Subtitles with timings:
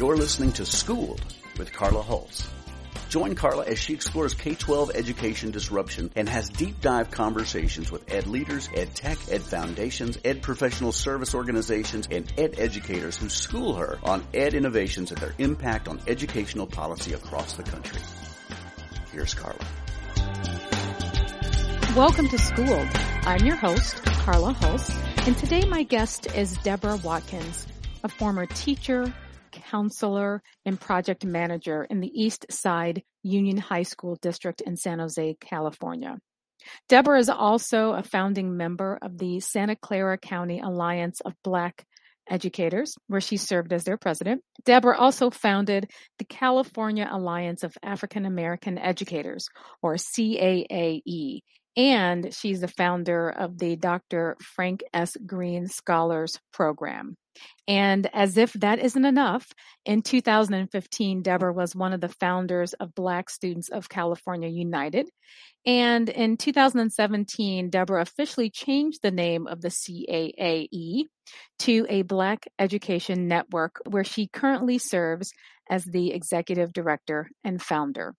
[0.00, 1.22] You're listening to Schooled
[1.58, 2.48] with Carla Hulse.
[3.10, 8.26] Join Carla as she explores K-12 education disruption and has deep dive conversations with ed
[8.26, 13.98] leaders, ed tech, ed foundations, ed professional service organizations, and ed educators who school her
[14.02, 18.00] on ed innovations and their impact on educational policy across the country.
[19.12, 19.60] Here's Carla.
[21.94, 22.88] Welcome to Schooled.
[23.26, 27.66] I'm your host, Carla Hulse, and today my guest is Deborah Watkins,
[28.02, 29.12] a former teacher,
[29.50, 35.36] counselor, and project manager in the East Side Union High School District in San Jose,
[35.40, 36.18] California.
[36.88, 41.84] Deborah is also a founding member of the Santa Clara County Alliance of Black
[42.28, 44.42] Educators, where she served as their president.
[44.64, 49.48] Deborah also founded the California Alliance of African American Educators,
[49.82, 51.40] or CAAE,
[51.76, 54.36] and she's the founder of the Dr.
[54.54, 55.16] Frank S.
[55.26, 57.16] Green Scholars Program.
[57.68, 59.46] And as if that isn't enough,
[59.84, 65.08] in 2015, Deborah was one of the founders of Black Students of California United.
[65.66, 71.04] And in 2017, Deborah officially changed the name of the CAAE
[71.60, 75.32] to a Black Education Network, where she currently serves
[75.68, 78.14] as the executive director and founder.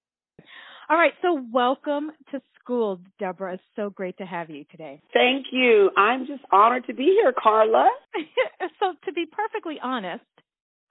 [0.92, 3.54] All right, so welcome to school, Deborah.
[3.54, 5.02] It's so great to have you today.
[5.14, 5.90] Thank you.
[5.96, 7.90] I'm just honored to be here, Carla.
[8.80, 10.26] so, to be perfectly honest,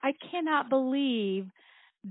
[0.01, 1.45] I cannot believe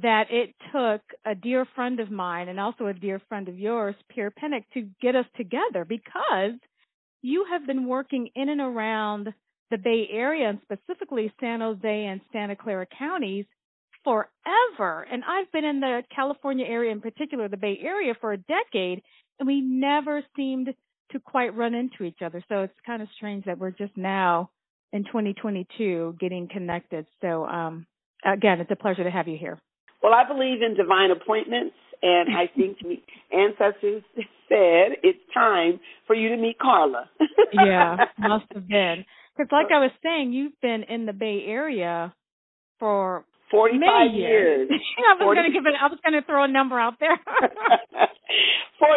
[0.02, 3.96] that it took a dear friend of mine and also a dear friend of yours,
[4.08, 6.60] Pierre Pinnock, to get us together because
[7.22, 9.34] you have been working in and around
[9.72, 13.46] the Bay Area and specifically San Jose and Santa Clara counties
[14.04, 15.06] forever.
[15.10, 19.02] And I've been in the California area in particular, the Bay Area for a decade,
[19.38, 20.68] and we never seemed
[21.12, 22.42] to quite run into each other.
[22.48, 24.50] So it's kind of strange that we're just now
[24.92, 27.06] in 2022 getting connected.
[27.20, 27.86] So um,
[28.24, 29.58] again, it's a pleasure to have you here.
[30.02, 32.78] Well, I believe in divine appointments, and I think
[33.32, 34.02] ancestors
[34.48, 37.10] said it's time for you to meet Carla.
[37.52, 39.04] yeah, must have been.
[39.36, 42.14] Because, like I was saying, you've been in the Bay Area
[42.78, 44.68] for 45 Many years.
[44.70, 44.80] years.
[44.98, 45.40] I was 40...
[45.40, 45.74] going to give it.
[45.74, 47.18] I was going to throw a number out there.
[48.78, 48.88] for,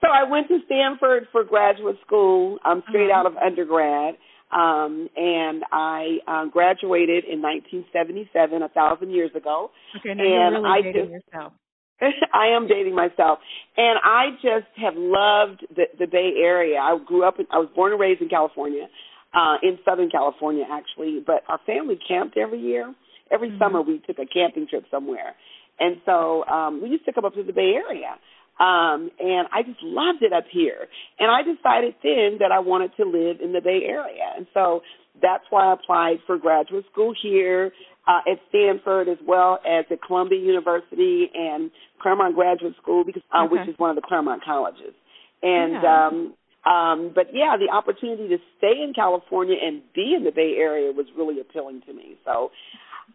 [0.00, 2.58] so I went to Stanford for graduate school.
[2.64, 3.20] I'm straight uh-huh.
[3.20, 4.14] out of undergrad,
[4.52, 9.70] um, and I um, graduated in 1977, a thousand years ago.
[9.98, 11.52] Okay, now and you're really I dating just, yourself.
[12.32, 13.40] I am dating myself,
[13.76, 16.78] and I just have loved the, the Bay Area.
[16.78, 17.40] I grew up.
[17.40, 18.86] In, I was born and raised in California,
[19.34, 21.24] uh, in Southern California actually.
[21.26, 22.94] But our family camped every year
[23.30, 23.58] Every mm-hmm.
[23.58, 25.34] summer we took a camping trip somewhere.
[25.78, 28.16] And so um we used to come up to the Bay Area.
[28.58, 30.86] Um and I just loved it up here.
[31.18, 34.32] And I decided then that I wanted to live in the Bay Area.
[34.36, 34.82] And so
[35.20, 37.72] that's why I applied for graduate school here
[38.06, 41.70] uh, at Stanford as well as at Columbia University and
[42.00, 43.52] Claremont Graduate School because uh, okay.
[43.52, 44.94] which is one of the Claremont colleges.
[45.42, 46.06] And yeah.
[46.06, 46.34] um
[46.66, 50.90] um, but yeah, the opportunity to stay in California and be in the Bay Area
[50.90, 52.16] was really appealing to me.
[52.24, 52.50] So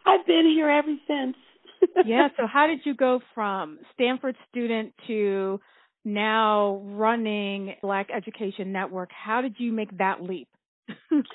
[0.05, 1.35] I've been here ever since.
[2.05, 2.27] yeah.
[2.37, 5.59] So how did you go from Stanford student to
[6.05, 9.09] now running Black Education Network?
[9.11, 10.47] How did you make that leap?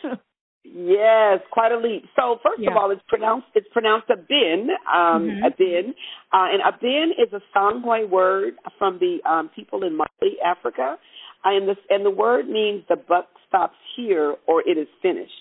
[0.74, 2.04] Yes, quite a leap.
[2.16, 2.70] So first yeah.
[2.70, 5.44] of all, it's pronounced it's pronounced a bin, um, mm-hmm.
[5.44, 5.94] a bin,
[6.32, 10.96] uh, and a bin is a Songhay word from the um, people in Mali, Africa,
[11.44, 15.32] and the and the word means the buck stops here or it is finished.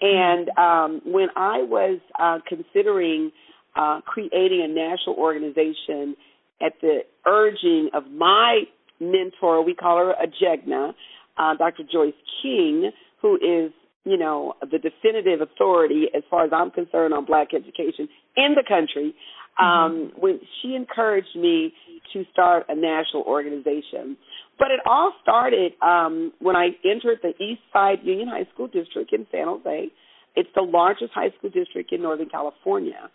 [0.00, 3.30] And um, when I was uh, considering
[3.74, 6.16] uh, creating a national organization
[6.60, 8.62] at the urging of my
[9.00, 10.92] mentor, we call her a Jegna,
[11.38, 11.82] uh, Dr.
[11.90, 12.90] Joyce King,
[13.20, 13.72] who is,
[14.04, 18.64] you know, the definitive authority as far as I'm concerned on black education in the
[18.66, 19.14] country,
[19.58, 19.66] um,
[20.12, 20.20] mm-hmm.
[20.20, 21.72] when she encouraged me
[22.12, 24.16] to start a national organization.
[24.58, 29.12] But it all started um, when I entered the East Side Union High School District
[29.12, 29.88] in San Jose.
[30.34, 33.10] It's the largest high school district in Northern California.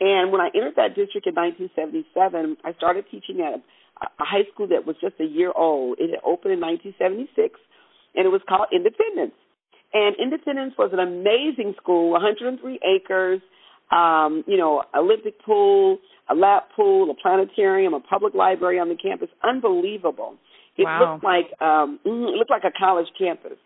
[0.00, 3.62] And when I entered that district in 1977, I started teaching at a,
[4.06, 5.98] a high school that was just a year old.
[5.98, 7.60] It had opened in 1976,
[8.14, 9.34] and it was called Independence.
[9.92, 13.40] And Independence was an amazing school, 103 acres,
[13.90, 15.98] um, you know, Olympic pool,
[16.30, 19.28] a lap pool, a planetarium, a public library on the campus.
[19.42, 20.36] Unbelievable.
[20.76, 21.14] It wow.
[21.14, 23.58] looked like um, mm, it looked like a college campus.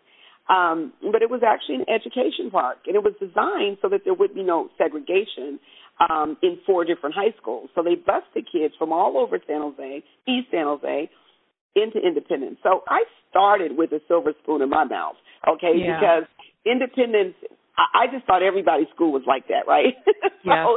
[0.47, 4.13] Um, but it was actually an education park, and it was designed so that there
[4.13, 5.59] would be no segregation
[5.97, 7.69] um, in four different high schools.
[7.73, 11.09] So they bused the kids from all over San Jose, East San Jose,
[11.75, 12.57] into Independence.
[12.61, 15.15] So I started with a silver spoon in my mouth,
[15.49, 15.97] okay, yeah.
[15.97, 16.29] because
[16.63, 17.33] Independence
[17.77, 19.93] I, I just thought everybody's school was like that, right?
[20.43, 20.75] so yeah.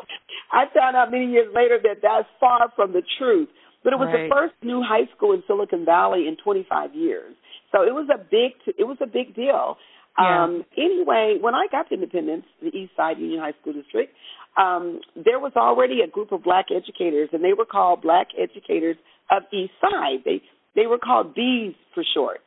[0.53, 3.49] I found out many years later that that's far from the truth.
[3.85, 4.29] But it was Right.
[4.29, 7.35] the first new high school in Silicon Valley in 25 years.
[7.73, 9.79] So it was a big it was a big deal.
[10.19, 10.45] Yeah.
[10.45, 14.15] Um anyway, when I got to Independence, the East Side Union High School District,
[14.57, 18.97] um there was already a group of black educators and they were called Black Educators
[19.31, 20.25] of East Side.
[20.25, 20.43] They
[20.75, 22.41] they were called B's for short.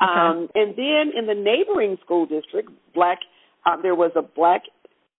[0.00, 0.10] Okay.
[0.10, 3.18] Um and then in the neighboring school district, black
[3.66, 4.62] um, there was a Black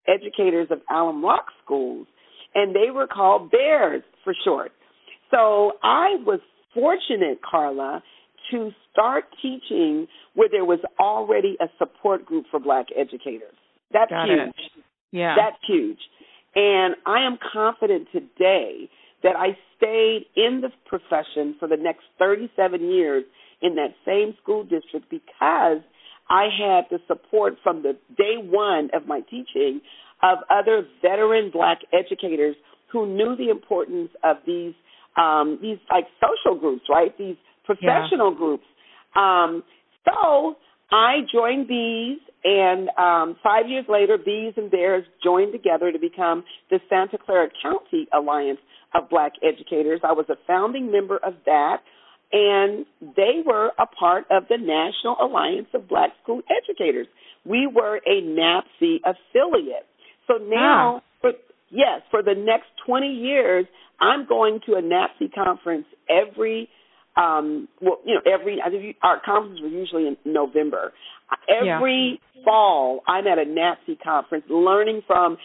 [0.06, 2.06] Educators of Alum Rock Schools
[2.54, 4.72] and they were called Bears for short.
[5.30, 6.40] So I was
[6.74, 8.02] fortunate, Carla,
[8.50, 13.54] to start teaching where there was already a support group for black educators.
[13.92, 14.38] That's Got huge.
[14.38, 14.84] it.
[15.12, 15.34] Yeah.
[15.36, 15.98] That's huge.
[16.54, 18.88] And I am confident today
[19.22, 23.24] that I stayed in the profession for the next 37 years
[23.60, 25.82] in that same school district because
[26.30, 29.80] I had the support from the day one of my teaching
[30.22, 32.56] of other veteran black educators
[32.92, 34.74] who knew the importance of these
[35.18, 37.16] um these like social groups, right?
[37.18, 38.64] These professional groups.
[39.14, 39.62] Um
[40.04, 40.56] so
[40.90, 46.44] I joined Bees and um five years later Bees and Bears joined together to become
[46.70, 48.60] the Santa Clara County Alliance
[48.94, 50.00] of Black Educators.
[50.02, 51.78] I was a founding member of that
[52.32, 52.84] and
[53.16, 57.06] they were a part of the National Alliance of Black School Educators.
[57.44, 59.86] We were a NABSE affiliate.
[60.26, 61.07] So now, for,
[61.70, 63.66] yes, for the next 20 years,
[64.00, 66.68] I'm going to a NABSE conference every,
[67.16, 70.92] um, well, you know, every, I think our conferences were usually in November.
[71.48, 75.36] Every fall, I'm at a NABSE conference learning from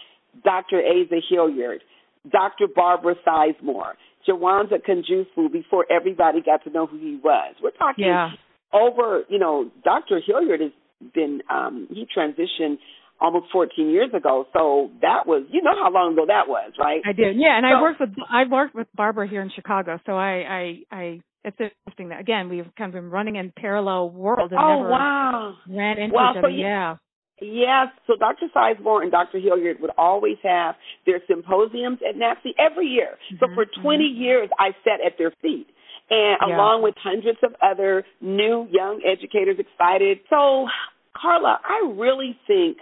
[0.44, 0.80] Dr.
[0.80, 1.82] Asa Hilliard,
[2.30, 2.66] Dr.
[2.74, 3.94] Barbara Sizemore,
[4.28, 7.54] Jawanza Kunjufu before everybody got to know who he was.
[7.62, 8.30] We're talking yeah.
[8.72, 10.20] over, you know, Dr.
[10.24, 10.72] Hilliard has
[11.12, 12.78] been, um, he transitioned
[13.24, 14.46] almost 14 years ago.
[14.52, 17.00] So that was, you know how long ago that was, right?
[17.04, 17.36] I did.
[17.36, 19.98] Yeah, and I worked with I worked with Barbara here in Chicago.
[20.06, 20.62] So I I
[20.92, 24.76] I it's interesting that again we've kind of been running in parallel worlds and oh,
[24.78, 25.54] never wow.
[25.68, 26.50] ran into Wow, each so other.
[26.50, 26.96] you- yeah.
[27.40, 28.46] Yes, so Dr.
[28.54, 29.38] Sizemore and Dr.
[29.40, 33.18] Hilliard would always have their symposiums at NABSE every year.
[33.40, 35.66] So Mhm, for 20 years, I sat at their feet,
[36.10, 36.54] and Yeah.
[36.56, 40.20] along with hundreds of other new young educators excited.
[40.30, 40.68] So,
[41.14, 42.78] Carla, I really think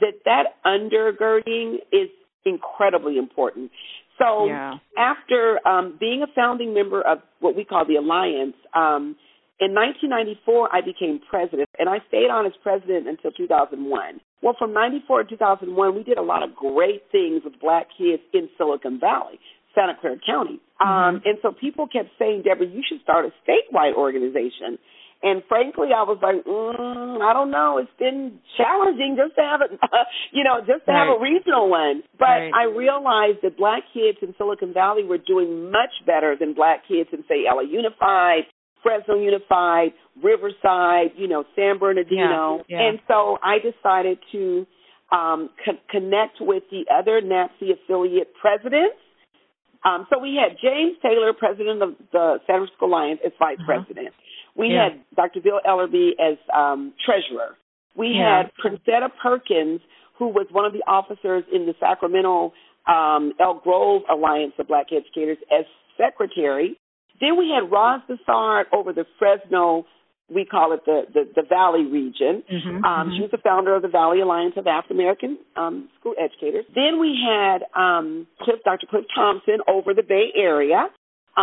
[0.00, 2.08] that that undergirding is
[2.44, 3.70] incredibly important.
[4.18, 4.74] So yeah.
[4.98, 9.16] after um, being a founding member of what we call the Alliance, um,
[9.60, 14.20] in 1994 I became president, and I stayed on as president until 2001.
[14.42, 18.22] Well, from 94 to 2001, we did a lot of great things with black kids
[18.32, 19.38] in Silicon Valley,
[19.74, 20.60] Santa Clara County.
[20.80, 24.78] Um, and so people kept saying, Deborah, you should start a statewide organization.
[25.22, 27.76] And frankly, I was like, mm, I don't know.
[27.76, 29.68] It's been challenging just to have a,
[30.32, 32.02] you know, just to have a regional one.
[32.18, 32.52] But Right.
[32.54, 37.10] I realized that black kids in Silicon Valley were doing much better than black kids
[37.12, 38.44] in, say, LA Unified,
[38.82, 42.64] Fresno Unified, Riverside, you know, San Bernardino.
[42.66, 42.88] Yeah, yeah.
[42.88, 44.66] And so I decided to
[45.12, 48.96] um, co- connect with the other NABSE affiliate presidents.
[49.84, 53.66] Um, so we had James Taylor, president of the San Francisco Alliance, as vice Uh-huh.
[53.84, 54.14] president.
[54.56, 54.84] We Yeah.
[54.90, 55.40] had Dr.
[55.40, 57.56] Bill Ellerby as um, treasurer.
[57.96, 58.38] We Yeah.
[58.38, 59.80] had Princetta Perkins,
[60.18, 62.52] who was one of the officers in the Sacramento
[62.86, 65.64] um, Elk Grove Alliance of Black Educators, as
[65.96, 66.76] secretary.
[67.20, 69.84] Then we had Roz Bassard over the Fresno,
[70.32, 72.42] we call it the, the, the Valley region.
[72.50, 73.16] Mhm, Um, mhm.
[73.16, 76.64] She was the founder of the Valley Alliance of African American um, School Educators.
[76.74, 78.86] Then we had um, Cliff, Dr.
[78.86, 80.88] Cliff Thompson over the Bay Area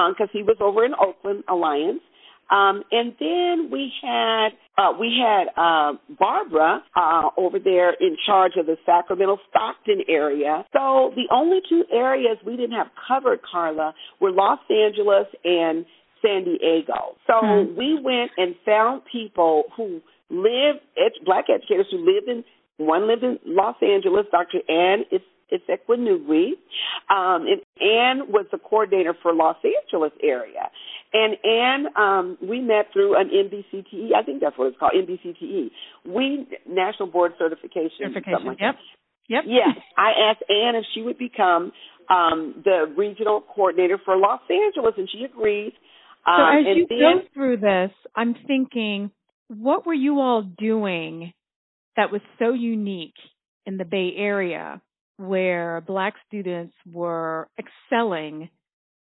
[0.10, 2.02] because he was over in Oakland Alliance.
[2.50, 8.54] Um, and then we had uh, we had uh, Barbara uh, over there in charge
[8.58, 10.63] of the Sacramento Stockton area.
[10.72, 15.86] So the only two areas we didn't have covered, Carla, were Los Angeles and
[16.22, 17.16] San Diego.
[17.27, 17.75] So Hmm.
[17.75, 22.44] we went and found people who lived, ed- black educators who lived in,
[22.77, 24.60] one lived in Los Angeles, Dr.
[24.70, 25.22] Ann is
[25.70, 26.51] Equinugui,
[27.10, 30.70] um, and Ann was the coordinator for Los Angeles area.
[31.14, 35.70] And Ann, um, we met through an NBCTE, I think that's what it's called, NBCTE.
[36.06, 38.46] We, National Board Certification, Certification.
[38.46, 38.76] like Yep.
[39.30, 39.44] Yep.
[39.48, 41.72] Yes, I asked Ann if she would become
[42.10, 45.74] um, the regional coordinator for Los Angeles, and she agreed.
[46.26, 49.12] So Um, as and you then, go through this, I'm thinking,
[49.48, 51.34] what were you all doing
[51.96, 53.16] that was so unique
[53.66, 54.82] in the Bay Area
[55.18, 58.50] where black students were excelling?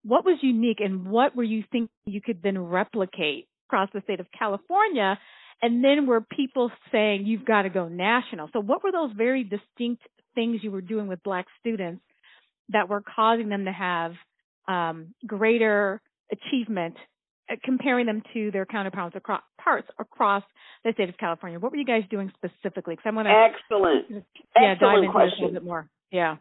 [0.06, 4.20] What was unique and what were you thinking you could then replicate across the state
[4.20, 5.18] of California?
[5.62, 8.50] And then were people saying you've got to go national?
[8.52, 10.02] So what were those very distinct
[10.34, 12.02] things you were doing with black students
[12.68, 14.12] that were causing them to have
[14.68, 16.96] um, greater achievement
[17.50, 20.42] uh, comparing them to their counterparts across parts across
[20.84, 21.58] the state of California.
[21.58, 22.94] What were you guys doing specifically?
[22.94, 24.24] Because I want to excellent,
[24.56, 25.30] yeah, excellent dive into question.
[25.30, 25.88] this a little bit more.
[26.10, 26.36] Yeah,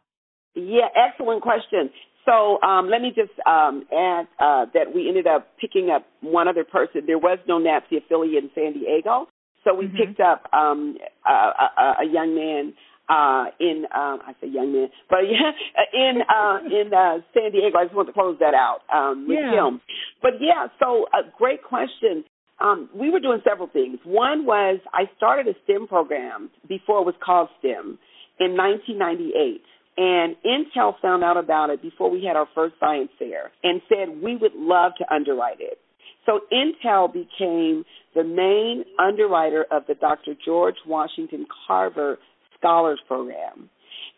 [0.56, 1.90] yeah, excellent question.
[2.26, 6.48] So um, let me just um, add uh, that we ended up picking up one
[6.48, 7.02] other person.
[7.06, 9.28] There was no NABSE affiliate in San Diego,
[9.64, 9.96] so we Mhm.
[9.98, 12.74] picked up um, a, a, a young man
[13.08, 15.52] uh, in um, I say young man, but yeah,
[15.94, 17.78] in uh, in uh, San Diego.
[17.78, 19.68] I just want to close that out um, with Yeah.
[19.68, 19.82] him.
[20.22, 22.24] But yeah, so a great question.
[22.60, 24.00] Um, we were doing several things.
[24.06, 28.00] One was I started a STEM program before it was called STEM
[28.40, 29.62] in 1998.
[29.98, 34.22] And Intel found out about it before we had our first science fair and said
[34.22, 35.80] we would love to underwrite it.
[36.26, 40.34] So Intel became the main underwriter of the Dr.
[40.44, 42.18] George Washington Carver
[42.58, 43.70] Scholars Program.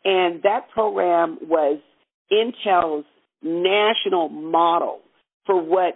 [0.05, 1.79] And that program was
[2.31, 3.05] Intel's
[3.43, 4.99] national model
[5.45, 5.95] for what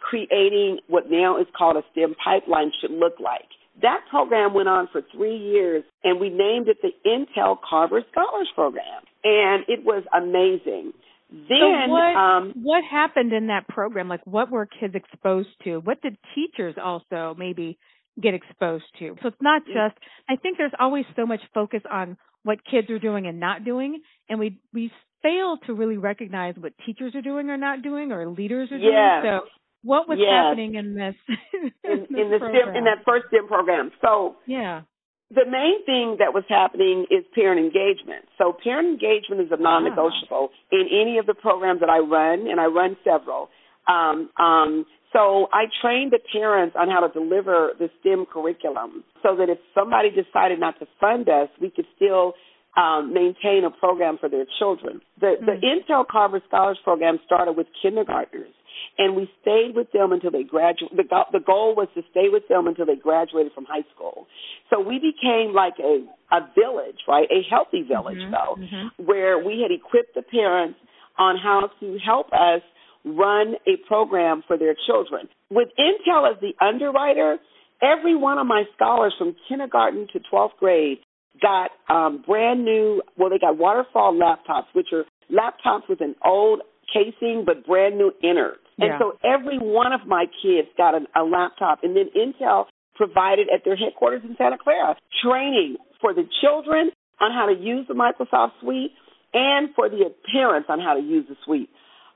[0.00, 3.46] creating what now is called a STEM pipeline should look like.
[3.82, 8.48] That program went on for three years, and we named it the Intel Carver Scholars
[8.54, 10.92] Program, and it was amazing.
[11.30, 14.08] Then, so what um, what happened in that program?
[14.08, 15.78] Like, what were kids exposed to?
[15.78, 17.78] What did teachers also maybe
[18.20, 19.14] get exposed to?
[19.22, 19.96] So it's not just.
[20.28, 24.00] I think there's always so much focus on what kids are doing and not doing,
[24.28, 24.90] and we we
[25.22, 28.90] fail to really recognize what teachers are doing or not doing, or leaders are doing.
[29.22, 29.46] So
[29.82, 30.28] what was Yes.
[30.30, 31.14] happening in this
[31.54, 32.62] in, this in the program?
[32.64, 33.92] STEM in that first STEM program.
[34.02, 34.82] So yeah.
[35.30, 38.26] The main thing that was happening is parent engagement.
[38.36, 42.60] So parent engagement is a non-negotiable in any of the programs that I run, and
[42.60, 43.48] I run several.
[43.86, 49.36] Um, um, so I trained the parents on how to deliver the STEM curriculum, so
[49.36, 52.34] that if somebody decided not to fund us, we could still
[52.76, 55.00] um, maintain a program for their children.
[55.20, 58.52] The, the Intel Carver Scholars Program started with kindergartners,
[58.98, 60.96] and we stayed with them until they graduated.
[60.98, 64.26] The, go- the goal was to stay with them until they graduated from high school.
[64.68, 67.26] So we became like a a village, right?
[67.30, 68.90] A healthy village, Mhm, though, mhm.
[69.04, 70.78] where we had equipped the parents
[71.18, 72.62] on how to help us
[73.04, 75.28] run a program for their children.
[75.50, 77.38] With Intel as the underwriter,
[77.82, 80.98] every one of my scholars from kindergarten to 12th grade
[81.40, 86.60] got um, brand new, well, they got waterfall laptops, which are laptops with an old
[86.92, 88.60] casing but brand new innards.
[88.80, 88.98] And Yeah.
[88.98, 91.84] so every one of my kids got an, a laptop.
[91.84, 97.32] And then Intel provided at their headquarters in Santa Clara training for the children on
[97.32, 98.92] how to use the Microsoft Suite
[99.32, 101.70] and for the parents on how to use the suite.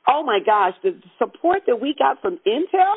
[0.09, 2.97] Oh my gosh, the support that we got from Intel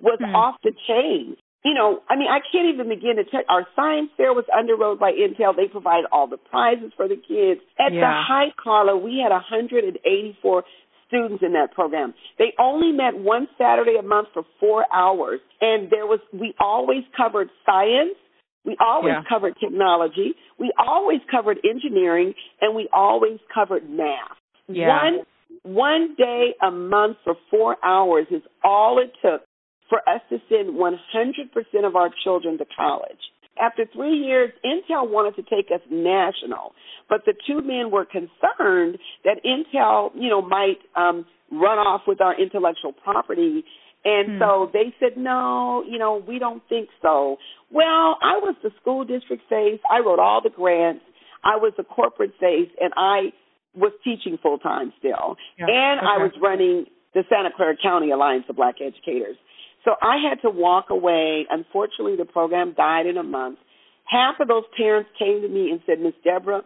[0.00, 0.34] was Hmm.
[0.34, 1.36] off the chain.
[1.62, 3.42] You know, I mean, I can't even begin to tell.
[3.50, 5.54] Our science fair was underwrote by Intel.
[5.54, 7.60] They provided all the prizes for the kids.
[7.78, 8.22] At the Yeah.
[8.22, 10.64] height, Carla, we had 184
[11.10, 12.14] students in that program.
[12.38, 17.04] They only met one Saturday a month for four hours, and there was we always
[17.16, 18.16] covered science.
[18.64, 19.24] We always Yeah.
[19.28, 20.34] covered technology.
[20.58, 24.38] We always covered engineering, and we always covered math.
[24.68, 24.88] Yeah.
[24.88, 25.26] One
[25.64, 29.42] one day a month for four hours is all it took
[29.88, 33.29] for us to send 100% of our children to college.
[33.60, 36.72] After three years, Intel wanted to take us national,
[37.08, 42.20] but the two men were concerned that Intel, you know, might um, run off with
[42.20, 43.64] our intellectual property.
[44.04, 44.38] And Hmm.
[44.38, 47.36] so they said, no, you know, we don't think so.
[47.70, 49.80] Well, I was the school district face.
[49.90, 51.04] I wrote all the grants.
[51.44, 53.32] I was the corporate face, and I
[53.74, 55.36] was teaching full time still.
[55.58, 59.36] Yeah, And I was running the Santa Clara County Alliance of Black Educators.
[59.84, 61.46] So I had to walk away.
[61.50, 63.58] Unfortunately, the program died in a month.
[64.04, 66.62] Half of those parents came to me and said, Miss Deborah,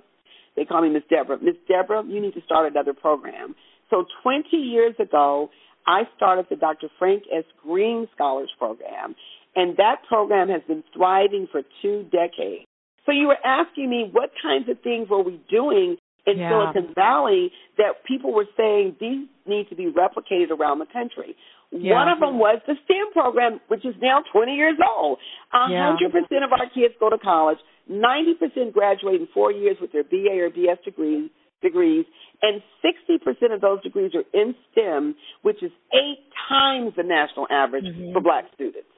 [0.56, 3.54] they call me Miss Deborah, Miss Deborah, you need to start another program.
[3.90, 5.50] So 20 years ago,
[5.86, 6.88] I started the Dr.
[6.98, 7.44] Frank S.
[7.62, 9.14] Green Scholars Program,
[9.54, 12.64] and that program has been thriving for two decades.
[13.04, 16.72] So you were asking me what kinds of things were we doing in Yeah.
[16.72, 21.36] Silicon Valley that people were saying these need to be replicated around the country.
[21.74, 21.94] Yeah.
[21.94, 25.18] One of them was the STEM program, which is now 20 years old.
[25.52, 27.58] A 100% of our kids go to college.
[27.90, 31.30] 90% graduate in four years with their BA or BS degrees,
[31.62, 32.06] degrees,
[32.42, 37.84] and 60% of those degrees are in STEM, which is eight times the national average
[37.84, 38.12] Mhm.
[38.12, 38.88] for black students.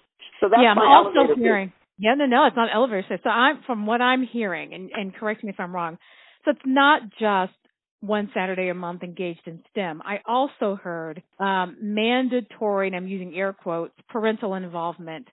[0.40, 1.73] So that's yeah, I'm also hearing.
[1.99, 3.18] Yeah, no, no, it's not elevator.
[3.25, 5.97] So I'm from what I'm hearing, and, and correct me if I'm wrong.
[6.45, 7.54] So it's not just
[8.00, 10.03] one Saturday a month engaged in STEM.
[10.05, 15.29] I also heard um, mandatory, and I'm using air quotes, parental involvement.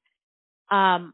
[0.72, 1.14] Um,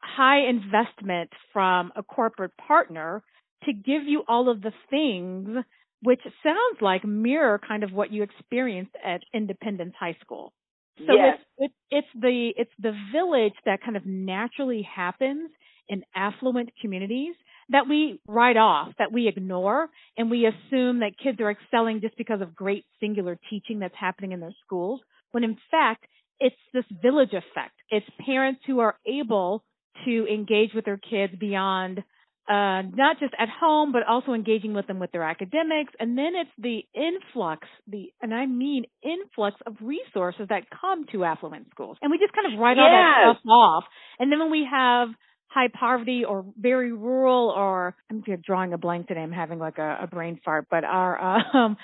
[0.00, 3.22] high investment from a corporate partner
[3.64, 5.64] to give you all of the things
[6.02, 10.52] which sounds like mirror kind of what you experienced at Independence High School.
[10.98, 11.38] So yes.
[11.58, 15.50] it's, it's the it's the village that kind of naturally happens
[15.88, 17.34] in affluent communities
[17.70, 22.16] that we write off, that we ignore, and we assume that kids are excelling just
[22.16, 25.00] because of great singular teaching that's happening in their schools,
[25.32, 26.04] when in fact,
[26.38, 27.74] it's this village effect.
[27.90, 29.64] It's parents who are able
[30.04, 32.02] to engage with their kids beyond
[32.48, 35.92] uh, not just at home, but also engaging with them with their academics.
[35.98, 41.24] And then it's the influx, the, and I mean influx of resources that come to
[41.24, 41.98] affluent schools.
[42.02, 42.84] And we just kind of write yes.
[42.84, 43.84] all that stuff off.
[44.20, 45.08] And then when we have
[45.56, 49.20] high poverty or very rural or I'm drawing a blank today.
[49.20, 51.76] I'm having like a, a brain fart, but our um,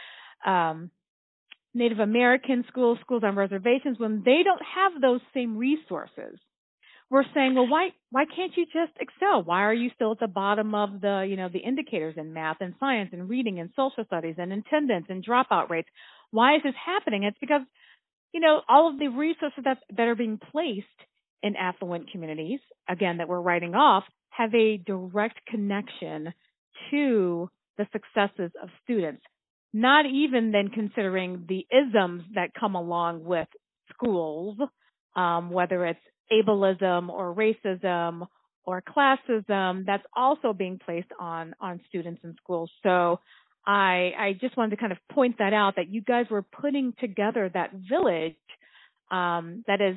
[0.44, 0.90] um,
[1.72, 6.38] Native American schools, schools on reservations, when they don't have those same resources,
[7.08, 9.42] we're saying, well, why why can't you just excel?
[9.42, 12.58] Why are you still at the bottom of the you know the indicators in math
[12.60, 15.88] and science and reading and social studies and attendance and dropout rates?
[16.30, 17.24] Why is this happening?
[17.24, 17.62] It's because
[18.32, 20.86] you know all of the resources that that are being placed
[21.42, 26.32] in affluent communities, again, that we're writing off, have a direct connection
[26.90, 29.22] to the successes of students.
[29.72, 33.48] Not even then considering the isms that come along with
[33.92, 34.58] schools,
[35.16, 38.26] um, whether it's ableism or racism
[38.64, 42.70] or classism, that's also being placed on on students in schools.
[42.82, 43.20] So
[43.66, 46.92] I I just wanted to kind of point that out that you guys were putting
[47.00, 48.36] together that village
[49.10, 49.96] um, that is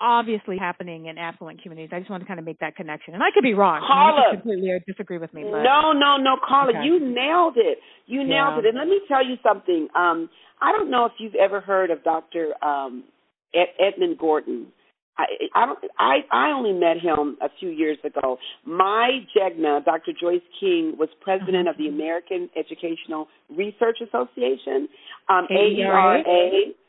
[0.00, 1.90] obviously happening in affluent communities.
[1.92, 3.14] I just want to kind of make that connection.
[3.14, 3.82] And I could be wrong.
[3.86, 5.44] Carla, you completely disagree with me.
[5.44, 5.62] But.
[5.62, 6.84] No, no, no, Carla, okay.
[6.84, 7.78] you nailed it.
[8.06, 8.58] You nailed yeah.
[8.58, 8.66] it.
[8.66, 9.88] And let me tell you something.
[9.96, 10.28] Um,
[10.60, 12.52] I don't know if you've ever heard of Dr.
[12.64, 13.04] Um,
[13.54, 14.66] Ed- Edmund Gordon.
[15.16, 15.78] I, I don't.
[15.96, 18.36] I I only met him a few years ago.
[18.66, 20.10] My Jegna, Dr.
[20.20, 24.88] Joyce King, was president of the American Educational Research Association,
[25.28, 26.24] um, AERA.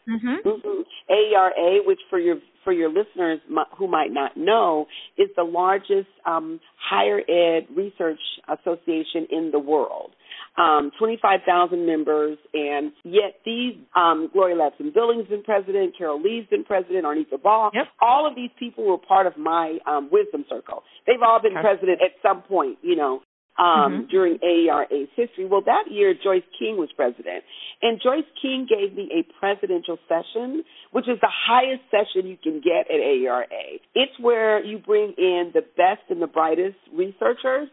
[0.09, 0.47] Mm-hmm.
[0.47, 0.81] Mm-hmm.
[1.11, 3.39] AERA, which for your for your listeners
[3.77, 10.11] who might not know, is the largest um, higher ed research association in the world.
[10.57, 16.63] Um, 25,000 members, and yet these, um, Gloria Ladson Billings been president, Carol Lee's been
[16.63, 17.87] president, Arnetha Ball, yep.
[18.01, 20.83] all of these people were part of my um, wisdom circle.
[21.05, 21.61] They've all been okay.
[21.61, 23.21] president at some point, you know,
[23.57, 24.07] um, mm-hmm.
[24.09, 25.45] during AERA's history.
[25.45, 27.43] Well, that year, Joyce King was president.
[27.81, 32.61] And Joyce King gave me a presidential session, which is the highest session you can
[32.61, 33.79] get at AERA.
[33.93, 37.69] It's where you bring in the best and the brightest researchers.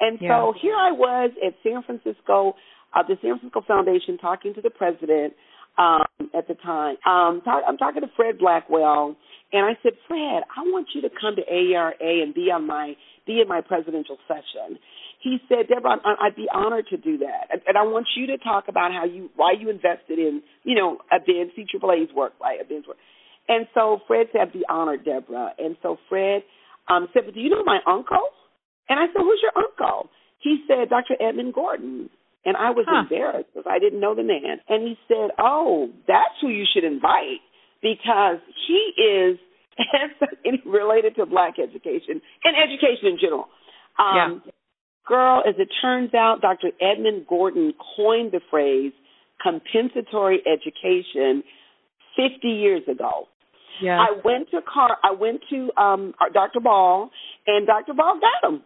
[0.00, 0.28] And yeah.
[0.28, 2.54] so here I was at San Francisco,
[2.94, 5.34] uh, the San Francisco Foundation, talking to the president
[5.78, 6.96] um, at the time.
[7.06, 9.16] Um, talk, I'm talking to Fred Blackwell,
[9.52, 12.94] and I said, Fred, I want you to come to AERA and be on my
[13.26, 14.78] be in my presidential session
[15.22, 18.64] he said, Deborah, I'd be honored to do that, and I want you to talk
[18.68, 22.60] about how you why you invested in you know a Ben CAAA's work, right?
[22.60, 22.98] A Ben's work.
[23.48, 25.52] And so Fred said, I'd be honored, Deborah.
[25.58, 26.42] And so Fred
[26.88, 28.30] um, said, but do you know my uncle?
[28.88, 30.10] And I said, who's your uncle?
[30.40, 31.14] He said, Dr.
[31.20, 32.10] Edmund Gordon.
[32.44, 33.02] And I was huh.
[33.02, 34.62] embarrassed because I didn't know the man.
[34.68, 37.42] And he said, oh, that's who you should invite
[37.82, 39.38] because he is
[40.66, 43.48] related to black education and education in general.
[43.98, 44.52] Um, yeah.
[45.06, 46.70] Girl, as it turns out, Dr.
[46.80, 48.92] Edmund Gordon coined the phrase
[49.42, 51.42] compensatory education
[52.16, 53.28] 50 years ago.
[53.80, 54.00] Yeah.
[54.00, 56.60] I went to Car I went to um Dr.
[56.60, 57.10] Ball
[57.46, 57.92] and Dr.
[57.92, 58.62] Ball got him.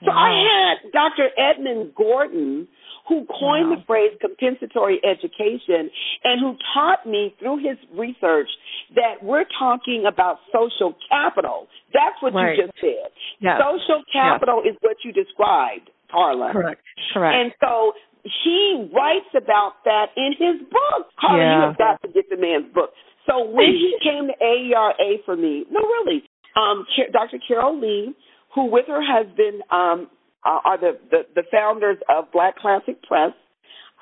[0.00, 0.16] So wow.
[0.16, 1.28] I had Dr.
[1.38, 2.68] Edmund Gordon
[3.08, 3.76] who coined wow.
[3.76, 5.90] the phrase compensatory education
[6.24, 8.48] and who taught me through his research
[8.94, 11.66] that we're talking about social capital.
[11.92, 12.56] That's what right.
[12.56, 13.10] you just said.
[13.40, 13.58] Yes.
[13.58, 14.74] Social capital yes.
[14.74, 16.52] is what you described, Carla.
[16.52, 16.80] Correct.
[17.12, 17.34] Correct.
[17.34, 21.10] And so he writes about that in his book.
[21.18, 21.56] Carla, yeah.
[21.58, 22.90] you have got to get the man's book.
[23.26, 26.22] So when he came to AERA for me, no, really,
[26.54, 27.38] um, Dr.
[27.46, 28.14] Carol Lee,
[28.54, 30.10] who with her husband um,
[30.44, 33.32] are the, the, the founders of Black Classic Press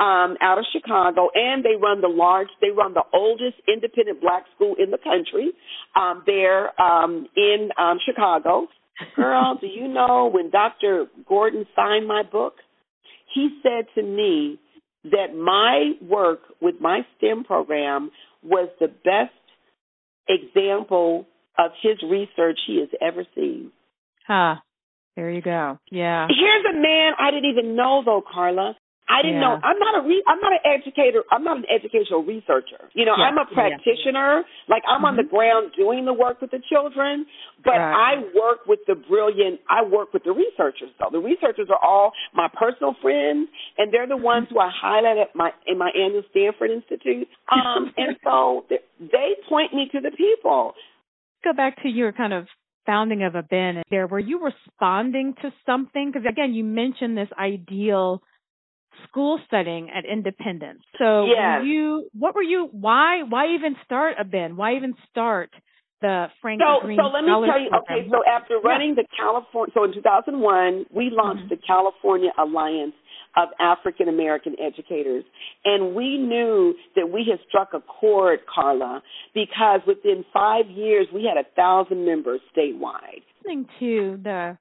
[0.00, 4.44] um, out of Chicago, and they run the large, they run the oldest independent black
[4.54, 5.52] school in the country.
[5.94, 8.68] Um, there um, in um, Chicago.
[9.16, 11.06] Girl, do you know when Dr.
[11.28, 12.54] Gordon signed my book?
[13.34, 14.58] He said to me
[15.04, 18.10] that my work with my STEM program
[18.42, 19.32] was the best
[20.28, 21.26] example
[21.58, 23.70] of his research he has ever seen.
[24.30, 24.56] Huh.
[25.16, 25.78] There you go.
[25.90, 26.28] Yeah.
[26.30, 28.76] Here's a man I didn't even know though, Carla.
[29.08, 29.58] I didn't Yeah.
[29.58, 29.58] know.
[29.64, 31.24] I'm not a re, I'm not an educator.
[31.32, 32.88] I'm not an educational researcher.
[32.94, 33.24] You know, Yeah.
[33.24, 34.44] I'm a practitioner.
[34.68, 37.26] Like I'm on the ground doing the work with the children,
[37.64, 38.14] but Right.
[38.14, 39.60] I work with the brilliant.
[39.68, 40.90] I work with the researchers.
[41.00, 45.18] Though the researchers are all my personal friends, and they're the ones who I highlight
[45.18, 47.26] at my in my annual Stanford Institute.
[47.48, 48.64] Um, and so
[49.00, 50.76] they point me to the people.
[51.42, 52.46] Go back to your kind of
[52.90, 54.06] founding of a bin there.
[54.06, 56.10] Were you responding to something?
[56.12, 58.20] Because again, you mentioned this ideal
[59.04, 60.82] school setting at Independence.
[60.98, 61.62] So Yes.
[61.64, 64.56] you, what were you, why, why even start a bin?
[64.56, 65.50] Why even start
[66.00, 67.70] the Frank So, Green so let me tell you.
[67.70, 67.98] Program?
[68.00, 71.48] Okay, so after running the California, so in 2001, we launched Mhm.
[71.50, 72.94] the California Alliance
[73.36, 75.24] of African American Educators,
[75.64, 79.02] and we knew that we had struck a chord, Carla,
[79.34, 83.22] because within five years we had a thousand members statewide.
[83.44, 84.58] listening to the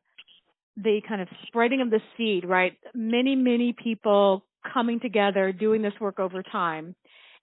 [0.82, 2.78] the kind of spreading of the seed, right?
[2.94, 6.96] Many, many people coming together doing this work over time.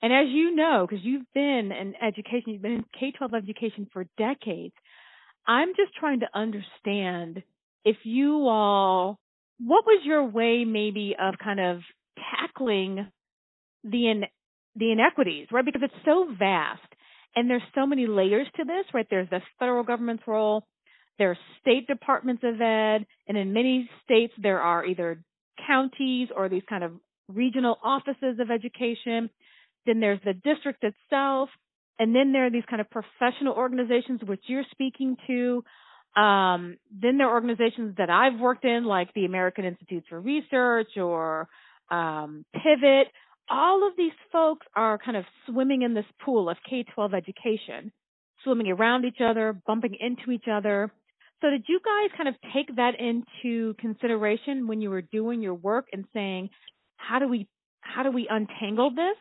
[0.03, 3.89] And as you know, because you've been in education, you've been in K 12 education
[3.93, 4.75] for decades,
[5.47, 7.43] I'm just trying to understand
[7.85, 9.19] if you all,
[9.59, 11.81] what was your way maybe of kind of
[12.17, 13.07] tackling
[13.85, 14.25] the in,
[14.75, 15.65] the inequities, right?
[15.65, 16.83] Because it's so vast
[17.35, 19.07] and there's so many layers to this, right?
[19.09, 20.65] There's the federal government's role,
[21.19, 25.23] there are state departments of ed, and in many states there are either
[25.67, 26.93] counties or these kind of
[27.29, 29.31] regional offices of education.
[29.87, 31.49] Then there's the district itself,
[31.99, 35.65] and then there are these kind of professional organizations which you're speaking to.
[36.17, 40.97] Um, then there are organizations that I've worked in, like the American Institutes for Research
[40.97, 41.49] or
[41.91, 43.09] um, Pivot.
[43.51, 47.93] All of these folks are kind of swimming in this pool of K 12 education,
[48.43, 50.91] swimming around each other, bumping into each other.
[51.43, 55.55] So, did you guys kind of take that into consideration when you were doing your
[55.55, 56.49] work and saying,
[56.97, 57.47] how do we
[57.83, 59.17] how do we untangle this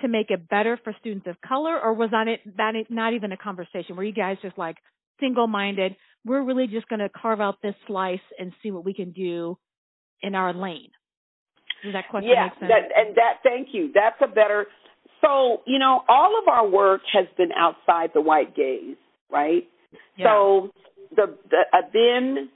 [0.00, 3.32] to make it better for students of color, or was that it that not even
[3.32, 3.96] a conversation?
[3.96, 4.76] Were you guys just like
[5.20, 5.96] single minded?
[6.24, 9.58] We're really just going to carve out this slice and see what we can do
[10.22, 10.90] in our lane.
[11.82, 12.70] Does that question yeah, make sense?
[12.70, 13.38] that, and that.
[13.42, 13.90] Thank you.
[13.92, 14.66] That's a better.
[15.20, 18.96] So you know, all of our work has been outside the white gaze,
[19.30, 19.68] right?
[20.16, 20.26] Yeah.
[20.26, 20.70] So
[21.14, 22.50] the the uh, then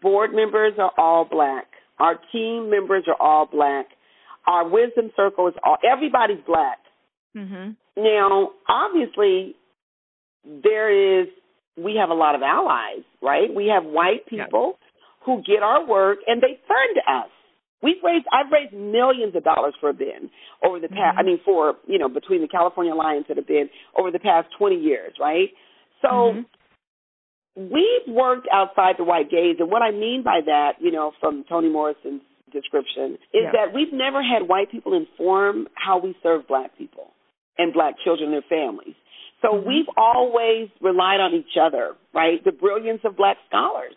[0.00, 1.66] board members are all black.
[1.98, 3.86] Our team members are all black.
[4.46, 6.78] Our wisdom circle is all everybody's black.
[7.36, 7.76] mhm.
[7.96, 9.54] Now, obviously,
[10.44, 11.28] there is
[11.76, 13.52] we have a lot of allies, right?
[13.52, 14.44] We have white Yeah.
[14.44, 14.78] people
[15.20, 17.30] who get our work and they fund us.
[17.82, 20.30] We've raised I've raised millions of dollars for a bin
[20.62, 21.20] over the past Mhm.
[21.20, 24.50] I mean for, you know, between the California Alliance and a bin over the past
[24.52, 25.52] 20 years, right?
[26.00, 26.46] So Mhm.
[27.56, 31.44] we've worked outside the white gaze, and what I mean by that, you know, from
[31.44, 33.52] Toni Morrison's description, is Yeah.
[33.52, 37.12] that we've never had white people inform how we serve black people
[37.58, 38.94] and black children and their families.
[39.42, 39.64] So Mhm.
[39.64, 42.42] we've always relied on each other, right?
[42.44, 43.94] The brilliance of black scholars.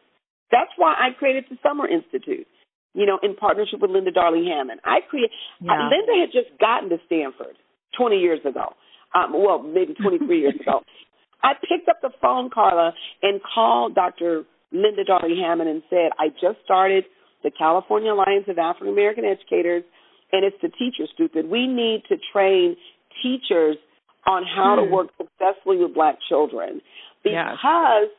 [0.51, 2.47] That's why I created the Summer Institute,
[2.93, 4.81] you know, in partnership with Linda Darling Hammond.
[4.83, 5.31] I created.
[5.61, 5.89] Yeah.
[5.89, 7.55] Linda had just gotten to Stanford
[7.93, 8.75] 20 years ago.
[9.13, 10.83] Um, well, maybe 23 years ago.
[11.43, 14.45] I picked up the phone, Carla, and called Dr.
[14.71, 17.05] Linda Darling Hammond and said, I just started
[17.43, 19.83] the California Alliance of African American Educators,
[20.31, 21.49] and it's the teacher stupid.
[21.49, 22.75] We need to train
[23.21, 23.77] teachers
[24.25, 24.91] on how to Hmm.
[24.91, 26.81] work successfully with black children.
[27.23, 27.55] Yes.
[27.57, 28.09] Because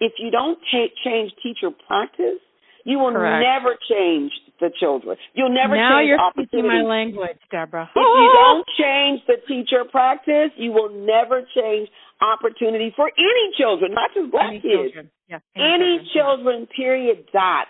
[0.00, 2.38] if you don't ta- change teacher practice,
[2.84, 3.42] you will Correct.
[3.44, 5.16] never change the children.
[5.34, 7.90] You'll never now change you're speaking my language, Deborah.
[7.94, 11.88] If you don't change the teacher practice, you will never change
[12.20, 14.72] opportunity for any children, not just black Any kids.
[14.74, 15.10] children.
[15.28, 15.38] Yeah.
[15.54, 16.66] Any children.
[16.66, 17.66] children, period, dot.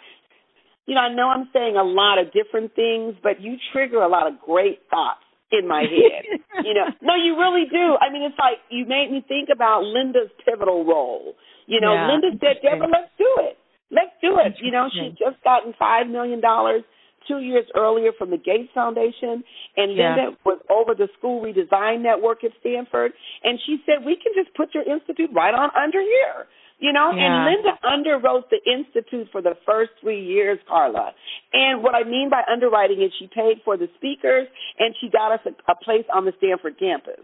[0.86, 4.08] You know, I know I'm saying a lot of different things, but you trigger a
[4.08, 5.20] lot of great thoughts
[5.52, 6.24] in my head.
[6.64, 7.96] you know, no, you really do.
[8.00, 11.34] I mean, it's like you made me think about Linda's pivotal role.
[11.66, 12.62] You know, Yeah, Linda said.
[12.62, 13.56] Deborah, let's do it.
[13.90, 14.54] Let's do it.
[14.60, 16.84] You know, she'd just gotten $5 million two
[17.26, 19.44] two years earlier from the Gates Foundation,
[19.76, 20.14] and Yeah.
[20.16, 23.12] Linda was over the school redesign network at Stanford,
[23.44, 26.46] and she said, we can just put your institute right on under here.
[26.80, 27.24] You know, Yeah.
[27.26, 31.12] and Linda underwrote the institute for the first three years, Carla.
[31.52, 34.46] And what I mean by underwriting is she paid for the speakers
[34.78, 37.20] and she got us a, a place on the Stanford campus.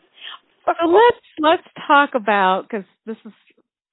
[0.66, 3.32] So let's let's talk about because this has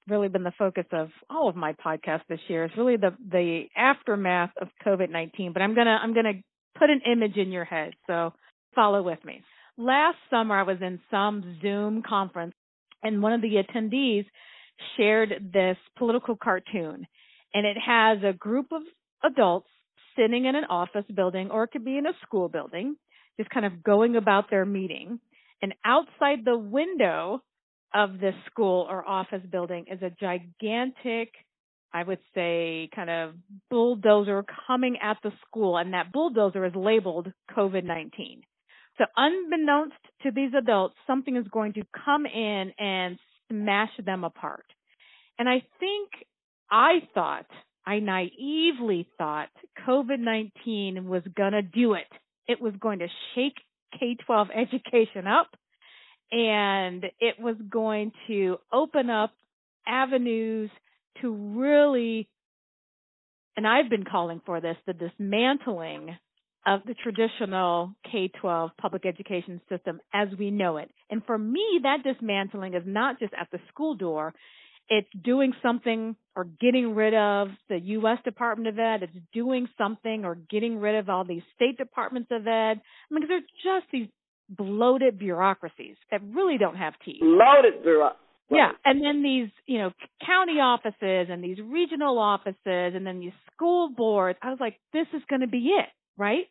[0.08, 2.64] really been the focus of all of my podcasts this year.
[2.64, 5.52] It's really the the aftermath of COVID nineteen.
[5.52, 6.32] But I'm gonna I'm gonna
[6.76, 7.92] put an image in your head.
[8.06, 8.32] So
[8.74, 9.42] follow with me.
[9.76, 12.54] Last summer, I was in some Zoom conference,
[13.02, 14.24] and one of the attendees
[14.96, 17.06] shared this political cartoon,
[17.54, 18.82] and it has a group of
[19.24, 19.68] adults
[20.16, 22.96] sitting in an office building or it could be in a school building,
[23.38, 25.20] just kind of going about their meeting.
[25.60, 27.42] And outside the window
[27.94, 31.32] of this school or office building is a gigantic,
[31.92, 33.34] I would say, kind of
[33.70, 35.76] bulldozer coming at the school.
[35.76, 38.42] And that bulldozer is labeled COVID 19.
[38.98, 43.18] So, unbeknownst to these adults, something is going to come in and
[43.52, 44.64] smash them apart.
[45.38, 46.10] And I think
[46.70, 47.46] I thought,
[47.84, 49.48] I naively thought
[49.86, 52.06] COVID 19 was going to do it.
[52.48, 53.56] It was going to shake
[53.98, 55.48] K 12 education up
[56.30, 59.32] and it was going to open up
[59.86, 60.70] avenues
[61.20, 62.28] to really,
[63.56, 66.16] and I've been calling for this, the dismantling
[66.66, 70.90] of the traditional K 12 public education system as we know it.
[71.10, 74.34] And for me, that dismantling is not just at the school door,
[74.88, 78.18] it's doing something or getting rid of the U.S.
[78.24, 79.02] Department of Ed.
[79.02, 82.80] It's doing something or getting rid of all these state departments of ed.
[82.80, 84.08] I mean, they're just these
[84.48, 87.20] bloated bureaucracies that really don't have teeth.
[87.20, 88.18] Bloated bureaucracies.
[88.50, 89.92] Yeah, and then these, you know,
[90.26, 94.38] county offices and these regional offices and then these school boards.
[94.42, 95.88] I was like, this is going to be it,
[96.22, 96.46] right?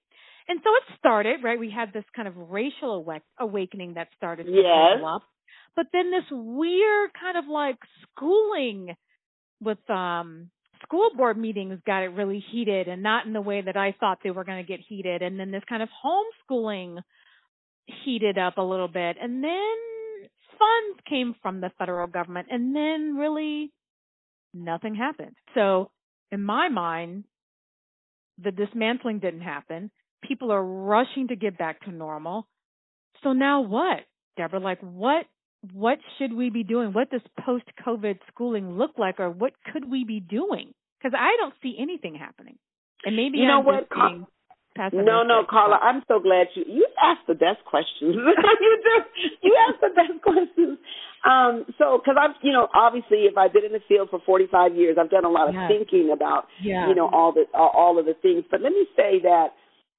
[0.50, 1.58] And so it started, right?
[1.58, 3.06] We had this kind of racial
[3.40, 5.02] awakening that started to yes.
[5.06, 5.24] up.
[5.78, 8.96] But then this weird kind of like schooling
[9.62, 10.50] with um
[10.84, 14.18] school board meetings got it really heated and not in the way that I thought
[14.24, 15.22] they were going to get heated.
[15.22, 16.98] And then this kind of homeschooling
[18.04, 19.16] heated up a little bit.
[19.22, 19.76] And then
[20.60, 22.48] funds came from the federal government.
[22.50, 23.72] And then really
[24.54, 25.36] nothing happened.
[25.54, 25.92] So
[26.32, 27.26] in my mind,
[28.44, 29.92] the dismantling didn't happen.
[30.24, 32.48] People are rushing to get back to normal.
[33.24, 34.02] So now what,
[34.38, 34.60] Deborah?
[34.60, 35.26] Like what
[35.74, 36.92] what should we be doing?
[36.92, 40.74] What does post COVID schooling look like or what could we be doing?
[40.98, 42.58] Because I don't see anything happening.
[43.06, 43.90] And maybe you know I'm what?
[44.76, 48.16] Being no, no, Carla, I'm so glad you you asked the best questions.
[48.16, 49.08] you just
[49.44, 50.80] you asked the best questions.
[51.28, 54.76] Um, so because I've you know obviously if I've been in the field for 45
[54.76, 55.70] years, I've done a lot of yes.
[55.70, 56.88] thinking about yeah.
[56.88, 58.46] you know all the all of the things.
[58.50, 59.54] But let me say that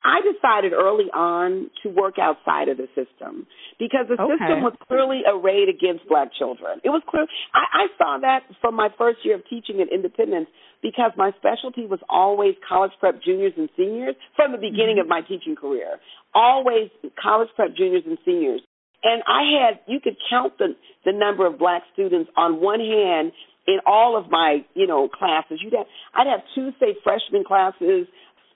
[0.05, 3.47] I decided early on to work outside of the system
[3.79, 4.35] because the okay.
[4.35, 6.81] system was clearly arrayed against black children.
[6.83, 7.27] It was clear.
[7.55, 10.49] I, I saw that from my first year of teaching at Independence
[10.83, 15.07] because my specialty was always college prep juniors and seniors from the beginning mm-hmm.
[15.07, 15.99] of my teaching career.
[16.35, 16.91] Always
[17.21, 18.61] college prep juniors and seniors.
[19.03, 23.33] And I had, you could count the, the number of black students on one hand
[23.67, 25.61] in all of my, you know, classes.
[25.63, 28.07] You'd have, I'd have two, say, freshman classes,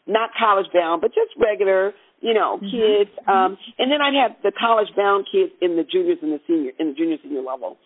[0.07, 2.71] not college bound, but just regular, you know, mm-hmm.
[2.71, 3.11] kids.
[3.23, 3.31] Mm-hmm.
[3.31, 6.73] Um, and then I'd have the college bound kids in the juniors and the senior
[6.79, 7.79] in the junior senior level.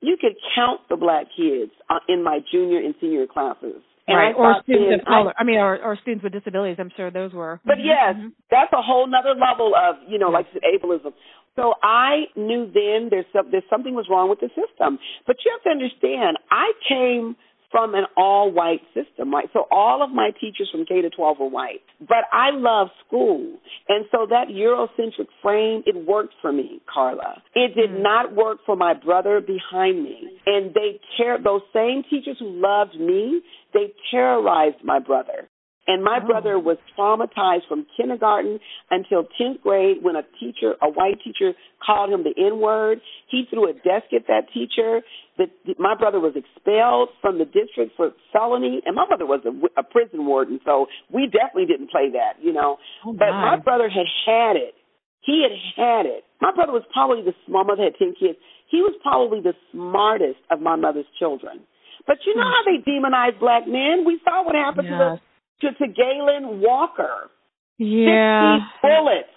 [0.00, 3.80] You could count the black kids uh, in my junior and senior classes.
[4.06, 5.32] And right, or students of color.
[5.38, 6.76] I, I mean, or, or students with disabilities.
[6.78, 7.58] I'm sure those were.
[7.64, 7.86] But mm-hmm.
[7.86, 8.28] yes, mm-hmm.
[8.50, 11.12] that's a whole other level of you know, like ableism.
[11.56, 14.98] So I knew then there's some, there's something was wrong with the system.
[15.26, 17.36] But you have to understand, I came
[17.74, 19.48] from an all white system, right?
[19.52, 21.80] So all of my teachers from K to 12 were white.
[21.98, 23.58] But I love school.
[23.88, 27.42] And so that Eurocentric frame, it worked for me, Carla.
[27.56, 28.02] It did mm-hmm.
[28.02, 30.38] not work for my brother behind me.
[30.46, 33.40] And they ter- those same teachers who loved me,
[33.72, 35.48] they terrorized my brother.
[35.86, 36.26] And my oh.
[36.26, 38.58] brother was traumatized from kindergarten
[38.90, 41.52] until 10th grade when a teacher, a white teacher,
[41.84, 43.00] called him the N word.
[43.30, 45.02] He threw a desk at that teacher.
[45.36, 45.46] The,
[45.78, 49.82] my brother was expelled from the district for felony, and my brother was a, a
[49.82, 52.78] prison warden, so we definitely didn't play that, you know.
[53.04, 54.74] Oh, but my brother had had it.
[55.20, 56.24] He had had it.
[56.40, 58.38] My brother was probably the, my mother had 10 kids.
[58.70, 61.60] He was probably the smartest of my mother's children.
[62.06, 62.52] But you know hmm.
[62.52, 64.04] how they demonize black men?
[64.04, 64.92] We saw what happened yes.
[64.92, 65.33] to the
[65.64, 67.30] to, to Jayland Walker.
[67.78, 68.58] Yeah.
[68.82, 69.28] 60 bullets.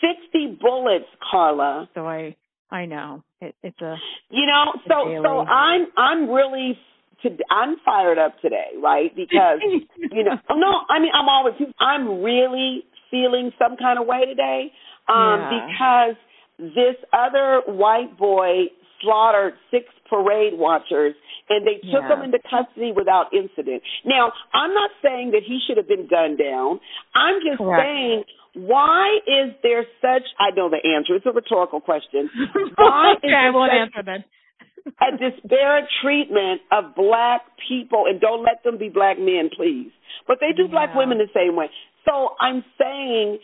[0.00, 1.88] 60 bullets, Carla.
[1.94, 2.36] So I
[2.70, 3.22] I know.
[3.40, 3.96] It, it's a
[4.30, 5.22] You know, so daily.
[5.24, 6.78] so I'm I'm really
[7.22, 9.14] to, I'm fired up today, right?
[9.14, 9.60] Because
[9.96, 14.72] you know, no, I mean I'm always I'm really feeling some kind of way today
[15.08, 15.66] um yeah.
[15.68, 16.16] because
[16.58, 18.64] this other white boy
[19.00, 21.14] slaughtered six parade watchers
[21.48, 22.16] and they took yeah.
[22.16, 23.82] him into custody without incident.
[24.04, 26.80] Now, I'm not saying that he should have been gunned down.
[27.14, 27.82] I'm just Correct.
[27.84, 32.30] saying why is there such I know the answer, it's a rhetorical question.
[32.76, 34.24] Why okay, is I won't answer then.
[35.02, 39.90] a disparate treatment of black people and don't let them be black men, please.
[40.28, 40.70] But they do yeah.
[40.70, 41.66] black women the same way.
[42.04, 43.38] So I'm saying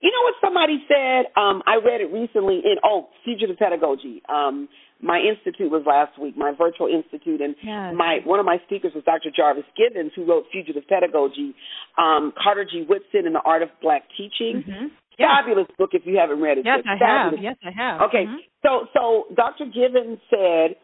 [0.00, 1.28] You know what somebody said?
[1.36, 4.22] Um, I read it recently in oh, Fugitive Pedagogy.
[4.28, 4.68] Um,
[5.02, 7.92] my institute was last week, my virtual institute, and yes.
[7.96, 9.30] my one of my speakers was Dr.
[9.34, 11.54] Jarvis Givens, who wrote Fugitive Pedagogy,
[11.96, 12.84] um, Carter G.
[12.88, 14.64] Woodson and the Art of Black Teaching.
[14.64, 14.86] Mm-hmm.
[15.16, 16.64] Fabulous book if you haven't read it.
[16.64, 17.44] Yes, I fabulous.
[17.44, 17.44] have.
[17.44, 18.00] Yes, I have.
[18.08, 18.40] Okay, mm-hmm.
[18.64, 19.68] so so Dr.
[19.68, 20.80] Givens said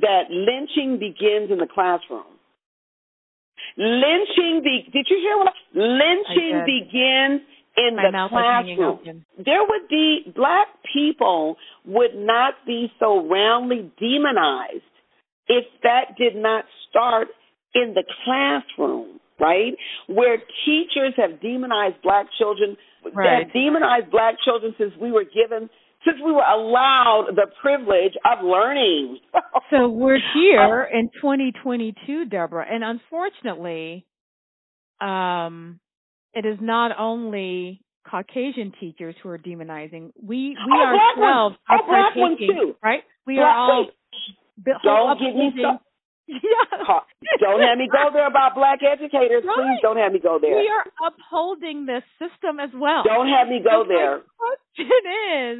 [0.00, 2.32] that lynching begins in the classroom.
[3.76, 7.44] Lynching be did you hear what I, lynching I begins
[7.76, 9.24] in My the mouth was hanging classroom.
[9.44, 11.56] There would be black people
[11.86, 14.82] would not be so roundly demonized
[15.48, 17.28] if that did not start
[17.74, 19.74] in the classroom, right?
[20.06, 22.76] Where teachers have demonized black children,
[23.12, 23.44] Right.
[23.44, 25.68] have demonized black children since we were given
[26.06, 29.18] since we were allowed the privilege of learning.
[29.70, 34.04] So we're here in 2022, Deborah, and unfortunately,
[35.00, 35.80] um,
[36.34, 40.12] it is not only Caucasian teachers who are demonizing.
[40.22, 41.58] We we black ourselves ones.
[41.70, 42.76] Oh, are black partaking, too.
[42.82, 43.02] right?
[43.26, 45.80] We Black- are all wait, don't get me started.
[46.26, 47.00] Yeah.
[47.38, 49.44] Don't have me go there about black educators.
[49.44, 49.56] Right.
[49.56, 50.56] Please don't have me go there.
[50.56, 53.02] We are upholding this system as well.
[53.04, 54.22] Don't have me go So there.
[54.40, 54.88] Question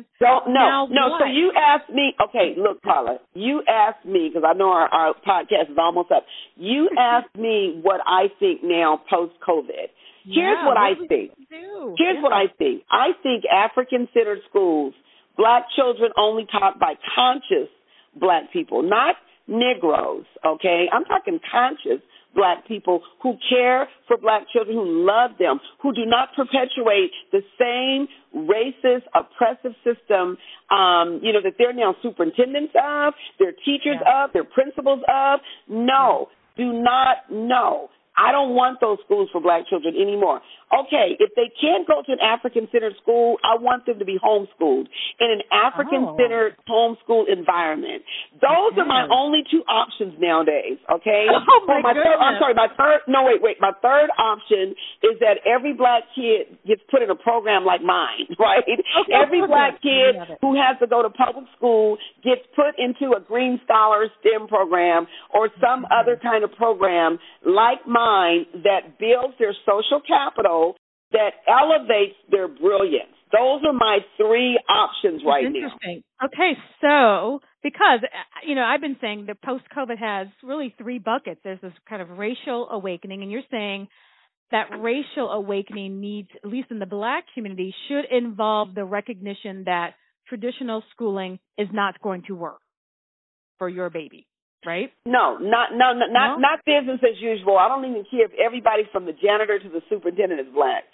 [0.00, 1.18] is, Don't no no.
[1.18, 2.14] So you asked me.
[2.28, 3.18] Okay, look, Paula.
[3.34, 6.24] You asked me because I know our, our podcast is almost up.
[6.56, 9.92] You asked me what I think now post COVID.
[10.24, 11.30] Here's yeah, what I we think.
[11.48, 12.20] Here's Yeah.
[12.22, 12.82] what I think.
[12.90, 14.94] I think African centered schools,
[15.36, 17.68] black children only taught by conscious
[18.16, 20.88] black people, not Negroes, okay?
[20.90, 22.00] I'm talking conscious
[22.34, 27.42] black people who care for black children, who love them, who do not perpetuate the
[27.60, 28.08] same
[28.48, 30.36] racist, oppressive system,
[30.70, 34.24] um, you know, that they're now superintendents of, they're teachers Yeah.
[34.24, 35.40] of, they're principals of.
[35.68, 37.90] No, do not, no.
[38.16, 40.40] I don't want those schools for black children anymore.
[40.72, 44.18] Okay, if they can't go to an African centered school, I want them to be
[44.18, 44.88] homeschooled
[45.20, 48.02] in an African centered homeschool environment.
[48.40, 51.30] Those are my only two options nowadays, okay?
[51.54, 53.56] Oh, my third, I'm sorry, my third no wait, wait.
[53.60, 58.26] My third option is that every black kid gets put in a program like mine,
[58.38, 58.64] right?
[58.66, 59.12] Okay.
[59.14, 59.48] Every okay.
[59.48, 64.08] black kid who has to go to public school gets put into a Green Scholar
[64.20, 66.00] STEM program or some Mm-hmm.
[66.00, 70.63] other kind of program like mine that builds their social capital
[71.14, 73.14] that elevates their brilliance.
[73.32, 75.48] Those are my three options That's right now.
[75.48, 76.02] interesting.
[76.22, 80.98] Okay, so because uh, you know, I've been saying that post COVID has really three
[80.98, 81.40] buckets.
[81.42, 83.88] There's this kind of racial awakening, and you're saying
[84.50, 89.94] that racial awakening needs, at least in the black community, should involve the recognition that
[90.28, 92.60] traditional schooling is not going to work
[93.58, 94.26] for your baby,
[94.64, 94.92] right?
[95.06, 96.40] No, not no, no not No?
[96.40, 97.58] not business as usual.
[97.58, 100.84] I don't even care if everybody from the janitor to the superintendent is black.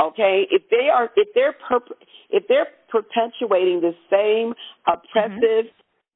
[0.00, 1.96] Okay, if they are if they're perp-
[2.30, 4.54] if they're perpetuating the same
[4.86, 5.66] oppressive,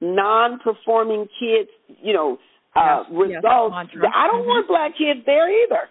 [0.01, 1.70] non-performing kids,
[2.03, 2.38] you know,
[2.77, 3.75] uh, Yes, yes, results.
[3.75, 4.11] mantra.
[4.14, 4.46] I don't Mhm.
[4.46, 5.88] want black kids there either.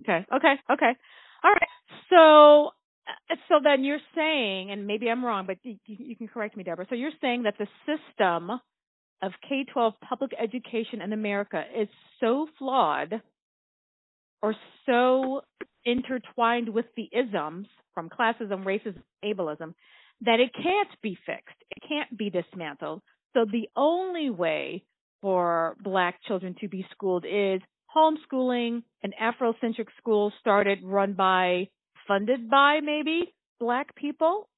[0.00, 0.96] Okay, okay, okay.
[1.42, 1.68] All right.
[2.10, 2.72] So,
[3.08, 6.64] uh, so then you're saying, and maybe I'm wrong, but you, you can correct me,
[6.64, 6.86] Deborah.
[6.88, 8.60] So you're saying that the system
[9.22, 11.88] of K-12 public education in America is
[12.20, 13.20] so flawed,
[14.42, 14.54] or
[14.86, 15.42] so
[15.84, 19.74] intertwined with the isms from classism, racism, ableism,
[20.20, 21.56] that it can't be fixed.
[21.70, 23.02] It can't be dismantled.
[23.34, 24.84] So the only way
[25.20, 27.60] for black children to be schooled is
[27.96, 31.68] homeschooling, an Afrocentric school started, run by,
[32.06, 34.48] funded by maybe black people.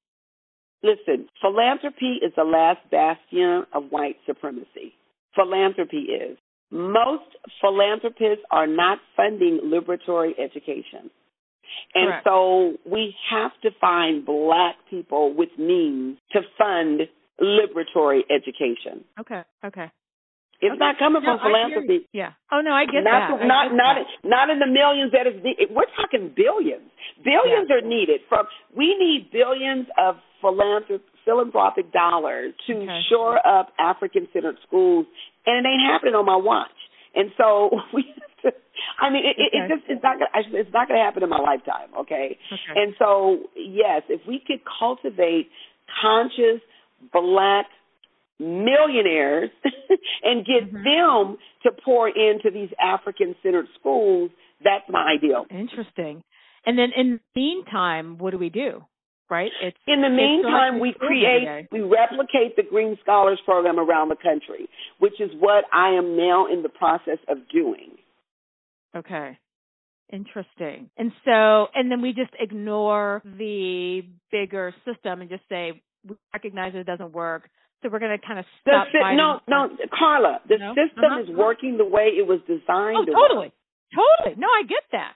[0.83, 4.93] Listen, philanthropy is the last bastion of white supremacy.
[5.35, 6.37] Philanthropy is.
[6.71, 7.25] Most
[7.59, 11.11] philanthropists are not funding liberatory education.
[11.93, 12.23] And Correct.
[12.25, 17.01] so we have to find black people with means to fund
[17.39, 19.03] liberatory education.
[19.19, 19.91] Okay, okay.
[20.61, 20.79] It's Okay.
[20.79, 22.05] not coming No, from philanthropy.
[22.13, 22.33] Yeah.
[22.51, 23.39] Oh no, I get not that.
[23.39, 24.29] the- not get not that.
[24.29, 26.85] not in the millions that is ne- we're talking billions.
[27.23, 28.45] Billions are needed from
[28.75, 33.01] we need billions of philanthrop- philanthropic dollars to Okay.
[33.09, 35.05] shore up African centered schools
[35.45, 36.69] and it ain't happening on my watch.
[37.15, 38.59] And so we have to
[38.99, 40.29] I mean it, it, it just it's not gonna
[40.61, 42.37] it's not gonna happen in my lifetime, okay?
[42.53, 42.79] Okay.
[42.79, 45.49] And so yes, if we could cultivate
[46.01, 46.61] conscious
[47.11, 47.65] black
[48.41, 49.49] millionaires
[50.23, 50.83] and get Mhm.
[50.83, 54.31] them to pour into these African centered schools,
[54.63, 55.45] that's my ideal.
[55.49, 56.23] Interesting.
[56.65, 58.83] And then in the meantime, what do we do?
[59.29, 59.51] Right?
[59.61, 61.45] It's In the meantime, we have to go every day.
[61.45, 64.67] create, we replicate the Green Scholars Program around the country,
[64.99, 67.97] which is what I am now in the process of doing.
[68.95, 69.37] okay.
[70.11, 70.89] Interesting.
[70.97, 76.73] And so, and then we just ignore the bigger system and just say, we recognize
[76.75, 77.49] it doesn't work.
[77.81, 78.87] So we're going to kind of stop.
[78.93, 80.73] The, no, no, Carla, the no?
[80.77, 81.23] system uh-huh.
[81.23, 82.97] is working the way it was designed.
[82.97, 83.51] Oh, totally,
[83.89, 84.37] totally.
[84.37, 85.13] No, I get that,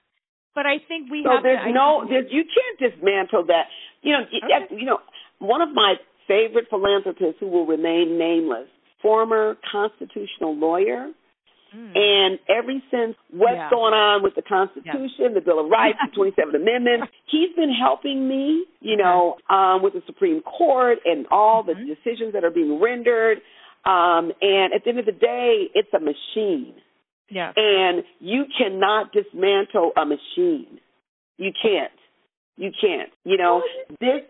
[0.55, 1.43] but I think we so have.
[1.43, 3.69] there's to, no, there's, you can't dismantle that.
[4.01, 4.75] You know, okay.
[4.75, 4.97] you know,
[5.39, 5.95] one of my
[6.27, 8.67] favorite philanthropists who will remain nameless,
[9.01, 11.11] former constitutional lawyer.
[11.75, 11.91] Mm.
[11.95, 13.69] And ever since what's yeah.
[13.69, 15.33] going on with the Constitution, yeah.
[15.33, 19.93] the Bill of Rights, the 27th Amendment, he's been helping me, you know, um, with
[19.93, 21.75] the Supreme Court and all mm-hmm.
[21.75, 23.39] the decisions that are being rendered.
[23.83, 26.75] Um, and at the end of the day, it's a machine.
[27.29, 27.51] Yeah.
[27.55, 30.79] And you cannot dismantle a machine.
[31.37, 31.91] You can't.
[32.55, 33.11] You can't.
[33.25, 34.23] You know, well, this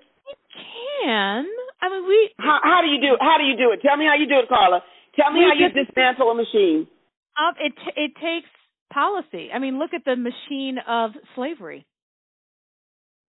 [1.05, 1.45] can.
[1.81, 2.31] I mean, we.
[2.39, 3.17] How, how do you do?
[3.19, 3.81] How do you do it?
[3.85, 4.81] Tell me how you do it, Carla.
[5.15, 6.87] Tell me how you dismantle a machine.
[7.59, 8.49] It it takes
[8.93, 9.49] policy.
[9.53, 11.85] I mean, look at the machine of slavery.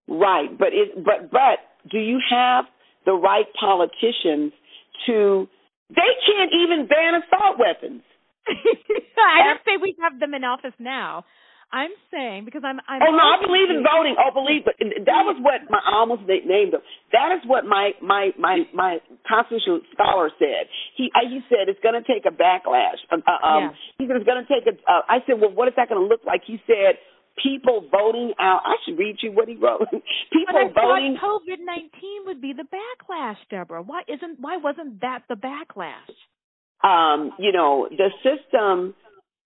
[0.08, 1.58] Right, but it but but
[1.90, 2.64] do you have
[3.04, 4.52] the right politicians
[5.06, 5.48] to?
[5.90, 8.02] They can't even ban assault weapons.
[8.48, 11.24] I don't say we have them in office now.
[11.72, 12.78] I'm saying because I'm.
[12.86, 14.14] I'm oh no, I believe in voting.
[14.14, 16.80] Oh, believe, but that was what my I almost named them.
[17.10, 20.70] That is what my my my my constitutional scholar said.
[20.94, 23.02] He he said it's going to take a backlash.
[23.10, 23.70] Uh, uh, um, yeah.
[23.98, 24.78] he said it's going to take a.
[24.86, 26.46] Uh, I said, well, what is that going to look like?
[26.46, 27.02] He said
[27.34, 28.62] people voting out.
[28.62, 29.90] I should read you what he wrote.
[30.32, 31.18] people voting.
[31.18, 33.82] COVID nineteen would be the backlash, Deborah.
[33.82, 34.38] Why isn't?
[34.38, 36.14] Why wasn't that the backlash?
[36.86, 38.94] Um, you know, the system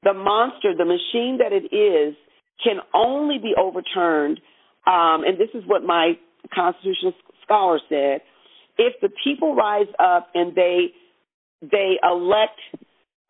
[0.03, 2.14] the monster, the machine that it is,
[2.62, 4.40] can only be overturned.
[4.86, 6.14] Um, and this is what my
[6.55, 7.12] constitutional
[7.44, 8.20] scholar said:
[8.78, 10.92] if the people rise up and they
[11.62, 12.59] they elect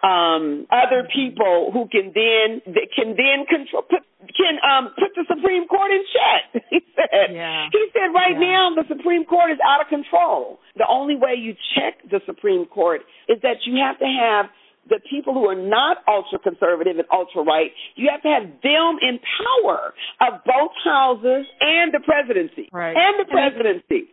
[0.03, 2.63] um, other people who can then
[2.97, 4.01] can then control put,
[4.33, 6.63] can um, put the Supreme Court in check.
[6.71, 7.35] He said.
[7.35, 7.67] Yeah.
[7.73, 8.71] He said right yeah.
[8.71, 10.61] now the Supreme Court is out of control.
[10.77, 14.47] The only way you check the Supreme Court is that you have to have
[14.89, 18.99] the people who are not ultra conservative and ultra right, you have to have them
[19.03, 22.69] in power of both houses and the presidency.
[22.73, 22.97] Right.
[22.97, 24.11] And the presidency.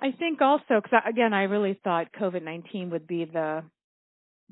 [0.00, 3.62] I think also, because again, I really thought COVID 19 would be the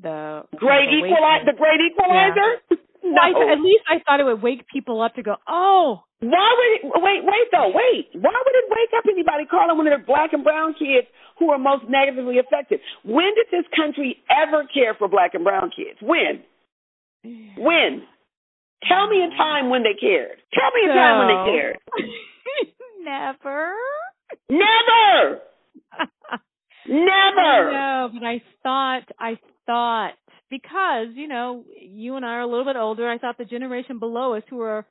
[0.01, 2.61] the great equalizer, the great equalizer.
[2.71, 2.77] Yeah.
[3.05, 3.21] No.
[3.21, 6.05] I, at least I thought it would wake people up to go, oh.
[6.23, 8.07] Why would it, wait, wait though, wait.
[8.15, 11.09] Why would it wake up anybody calling when they're black and brown kids
[11.39, 12.79] who are most negatively affected?
[13.05, 15.99] When did this country ever care for black and brown kids?
[16.01, 16.47] When?
[17.59, 18.07] When?
[18.87, 20.39] Tell me a time when they cared.
[20.55, 21.79] Tell me a time when they cared.
[23.03, 23.75] Never.
[24.49, 25.43] Never.
[26.87, 27.73] Never.
[27.73, 30.15] No, but I thought I thought
[30.51, 33.99] because, you know, you and I are a little bit older, I thought the generation
[33.99, 34.87] below us who are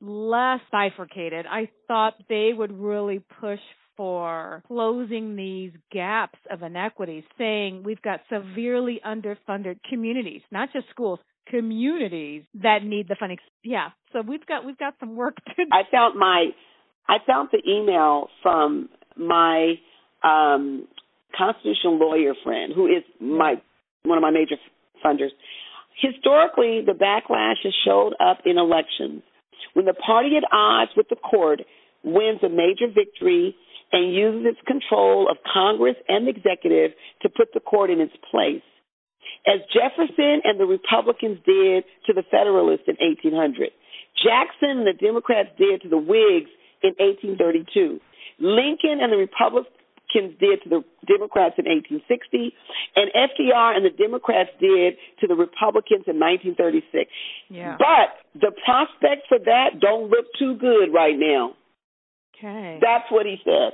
[0.00, 3.60] less bifurcated, I thought they would really push
[3.96, 11.18] for closing these gaps of inequities, saying we've got severely underfunded communities, not just schools,
[11.48, 13.38] communities that need the funding.
[13.64, 15.70] Yeah, so we've got we've got some work to do.
[15.72, 16.46] I found my
[17.08, 19.74] I found the email from my
[20.22, 20.86] um
[21.36, 23.54] constitutional lawyer friend who is my
[24.04, 24.56] one of my major
[25.04, 25.30] funders.
[26.00, 29.22] Historically, the backlash has showed up in elections.
[29.74, 31.60] When the party at odds with the court
[32.02, 33.54] wins a major victory
[33.92, 36.92] and uses its control of Congress and the executive
[37.22, 38.62] to put the court in its place,
[39.46, 43.70] as Jefferson and the Republicans did to the Federalists in 1800,
[44.22, 46.50] Jackson and the Democrats did to the Whigs
[46.82, 48.00] in 1832.
[48.40, 49.75] Lincoln and the Republicans
[50.14, 52.54] Republicans did to the Democrats in 1860,
[52.96, 57.10] and FDR and the Democrats did to the Republicans in 1936.
[57.48, 57.76] Yeah.
[57.78, 61.54] But the prospects for that don't look too good right now.
[62.36, 62.78] Okay.
[62.80, 63.72] That's what he said.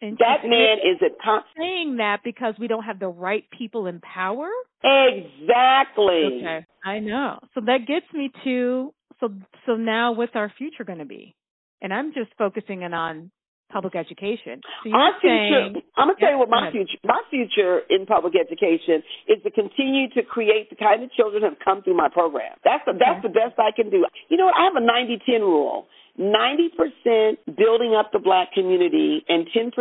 [0.00, 4.00] That man is a con- saying that because we don't have the right people in
[4.00, 4.50] power.
[4.82, 6.40] Exactly.
[6.40, 7.38] Okay, I know.
[7.54, 9.30] So that gets me to so
[9.64, 11.34] so now what's our future going to be?
[11.80, 13.30] And I'm just focusing in on
[13.74, 14.62] public education.
[14.86, 19.02] So our future, I'm gonna tell you what my future, my future in public education
[19.26, 22.54] is to continue to create the kind of children that have come through my program.
[22.62, 24.06] That's the that's the best I can do.
[24.30, 24.54] You know what?
[24.54, 25.90] I have a 90-10 rule.
[26.14, 29.74] 90% building up the black community and 10%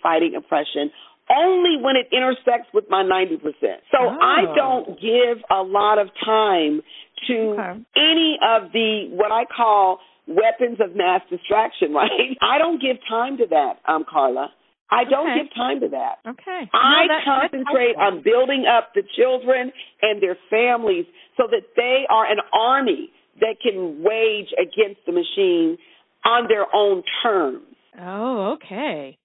[0.00, 0.92] fighting oppression
[1.28, 3.42] only when it intersects with my 90%.
[3.90, 4.18] So oh.
[4.20, 6.82] I don't give a lot of time
[7.28, 7.80] to okay.
[7.96, 9.98] any of the what I call
[10.30, 12.38] weapons of mass distraction, right?
[12.40, 14.48] I don't give time to that, um, Carla.
[14.90, 15.42] I don't okay.
[15.42, 16.18] give time to that.
[16.26, 16.62] Okay.
[16.74, 19.70] I that, concentrate on building up the children
[20.02, 21.06] and their families
[21.36, 23.10] so that they are an army.
[23.40, 25.78] that can wage against the machine
[26.24, 27.74] on their own terms.
[27.98, 29.16] Oh, okay.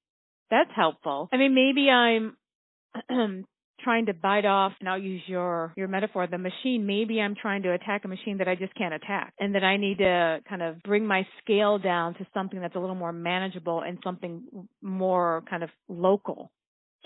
[0.52, 1.30] That's helpful.
[1.34, 2.38] I mean, maybe I'm
[3.86, 6.86] trying to bite off, and I'll use your, your metaphor, the machine.
[6.86, 9.78] Maybe I'm trying to attack a machine that I just can't attack and that I
[9.78, 13.82] need to kind of bring my scale down to something that's a little more manageable
[13.82, 16.52] and something more kind of local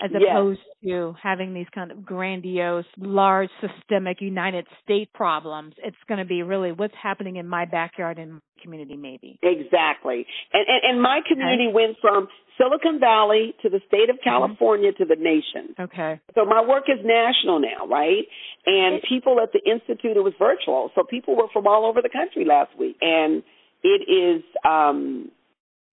[0.02, 0.22] as Yes.
[0.30, 5.74] opposed to having these kind of grandiose, large, systemic United States problems.
[5.82, 9.38] It's going to be really what's happening in my backyard and my community, maybe.
[9.42, 10.26] Exactly.
[10.52, 12.28] And, and, and my community went from
[12.58, 15.74] Silicon Valley to the state of California to the nation.
[15.78, 16.20] Okay.
[16.34, 18.24] So my work is national now, right?
[18.66, 22.10] And people at the institute it was virtual, so people were from all over the
[22.10, 23.42] country last week, and
[23.82, 25.30] it is, um,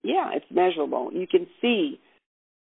[0.03, 1.11] yeah, it's measurable.
[1.13, 1.99] You can see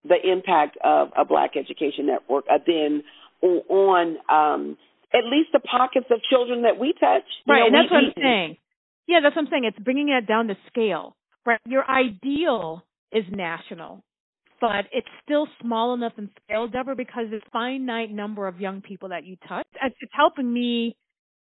[0.05, 3.03] the impact of a Black Education Network uh, then
[3.43, 4.77] on um,
[5.13, 7.23] at least the pockets of children that we touch.
[7.47, 8.57] You Right, know, and that's we- what I'm saying.
[9.09, 9.65] Yeah, that's what I'm saying.
[9.65, 11.15] It's bringing it down to scale.
[11.45, 12.83] Right, your ideal
[13.13, 14.03] is national,
[14.61, 18.81] but it's still small enough in scale, Deborah, because it's a finite number of young
[18.81, 19.67] people that you touch.
[19.81, 20.97] It's it's helping me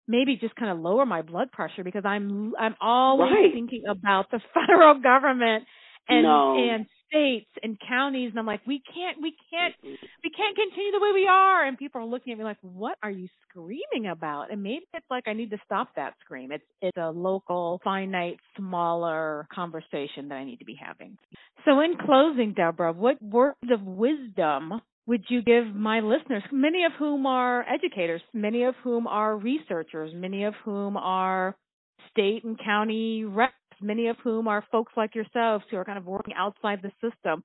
[0.06, 3.52] maybe just kind of lower my blood pressure because I'm I'm always Right.
[3.54, 5.64] thinking about the federal government
[6.06, 6.54] and No.
[6.58, 10.06] and states and counties, and I'm like, we can't we can't mm-hmm.
[10.22, 11.66] we can't continue the way we are.
[11.66, 14.50] And people are looking at me like, what are you screaming about?
[14.50, 16.52] And maybe it's like I need to stop that scream.
[16.52, 21.16] It's it's a local, finite, smaller conversation that I need to be having.
[21.64, 26.92] So in closing, Deborah, what words of wisdom would you give my listeners, many of
[26.98, 31.54] whom are educators, many of whom are researchers, many of whom are
[32.10, 36.06] state and county reps, many of whom are folks like yourselves who are kind of
[36.06, 37.42] working outside the system.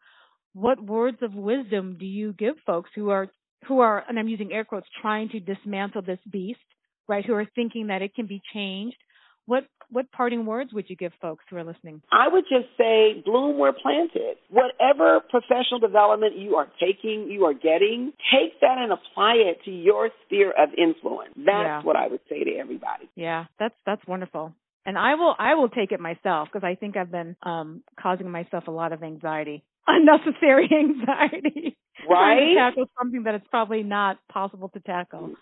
[0.53, 3.27] What words of wisdom do you give folks who are
[3.67, 6.59] who are and I'm using air quotes trying to dismantle this beast,
[7.07, 7.25] right?
[7.25, 8.97] Who are thinking that it can be changed?
[9.45, 12.01] What what parting words would you give folks who are listening?
[12.11, 14.37] I would just say bloom where planted.
[14.49, 19.71] Whatever professional development you are taking, you are getting, take that and apply it to
[19.71, 21.33] your sphere of influence.
[21.35, 21.81] That's Yeah.
[21.81, 23.09] what I would say to everybody.
[23.15, 24.53] Yeah, that's that's wonderful.
[24.89, 28.31] And I will I will take it myself because I think I've been um causing
[28.31, 29.63] myself a lot of anxiety.
[29.87, 31.77] Unnecessary anxiety.
[32.09, 32.55] Right?
[32.57, 35.35] tackle something that it's probably not possible to tackle.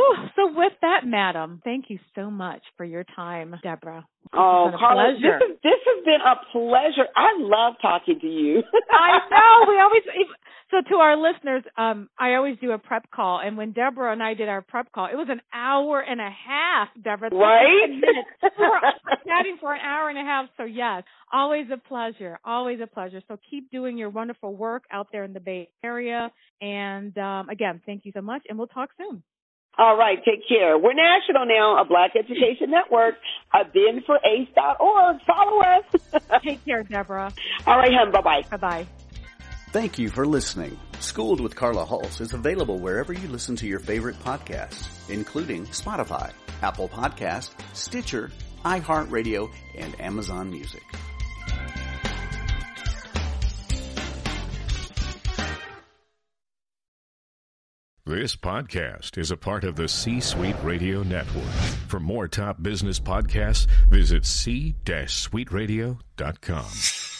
[0.00, 4.06] Ooh, so with that, madam, thank you so much for your time, Deborah.
[4.32, 5.38] Oh, Carla, pleasure.
[5.38, 7.06] this, is, this has been a pleasure.
[7.14, 8.62] I love talking to you.
[8.90, 9.68] I know.
[9.68, 10.02] We always
[10.70, 14.22] so to our listeners, um, I always do a prep call, and when Deborah and
[14.22, 16.88] I did our prep call, it was an hour and a half.
[17.02, 17.86] Deborah, Right?
[17.86, 18.28] 10 minutes.
[18.58, 18.80] We were
[19.26, 20.46] chatting for an hour and a half.
[20.56, 21.02] So yes,
[21.32, 22.38] always a pleasure.
[22.44, 23.22] Always a pleasure.
[23.28, 26.30] So keep doing your wonderful work out there in the Bay Area.
[26.60, 29.22] And um, again, thank you so much, and we'll talk soon.
[29.76, 30.78] All right, take care.
[30.78, 33.14] We're national now, a Black Education Network,
[33.52, 35.16] a binforace.org.
[35.26, 36.00] Follow us.
[36.44, 37.34] Take care, Deborah.
[37.66, 38.12] All right, hun.
[38.12, 38.42] Bye-bye.
[38.52, 39.03] Bye bye.
[39.74, 40.78] Thank you for listening.
[41.00, 46.30] Schooled with Carla Hulse is available wherever you listen to your favorite podcasts, including Spotify,
[46.62, 48.30] Apple Podcast, Stitcher,
[48.64, 50.84] iHeartRadio, and Amazon Music.
[58.06, 61.50] This podcast is a part of the C Suite Radio Network.
[61.88, 67.13] For more top business podcasts, visit c-suiteradio.com.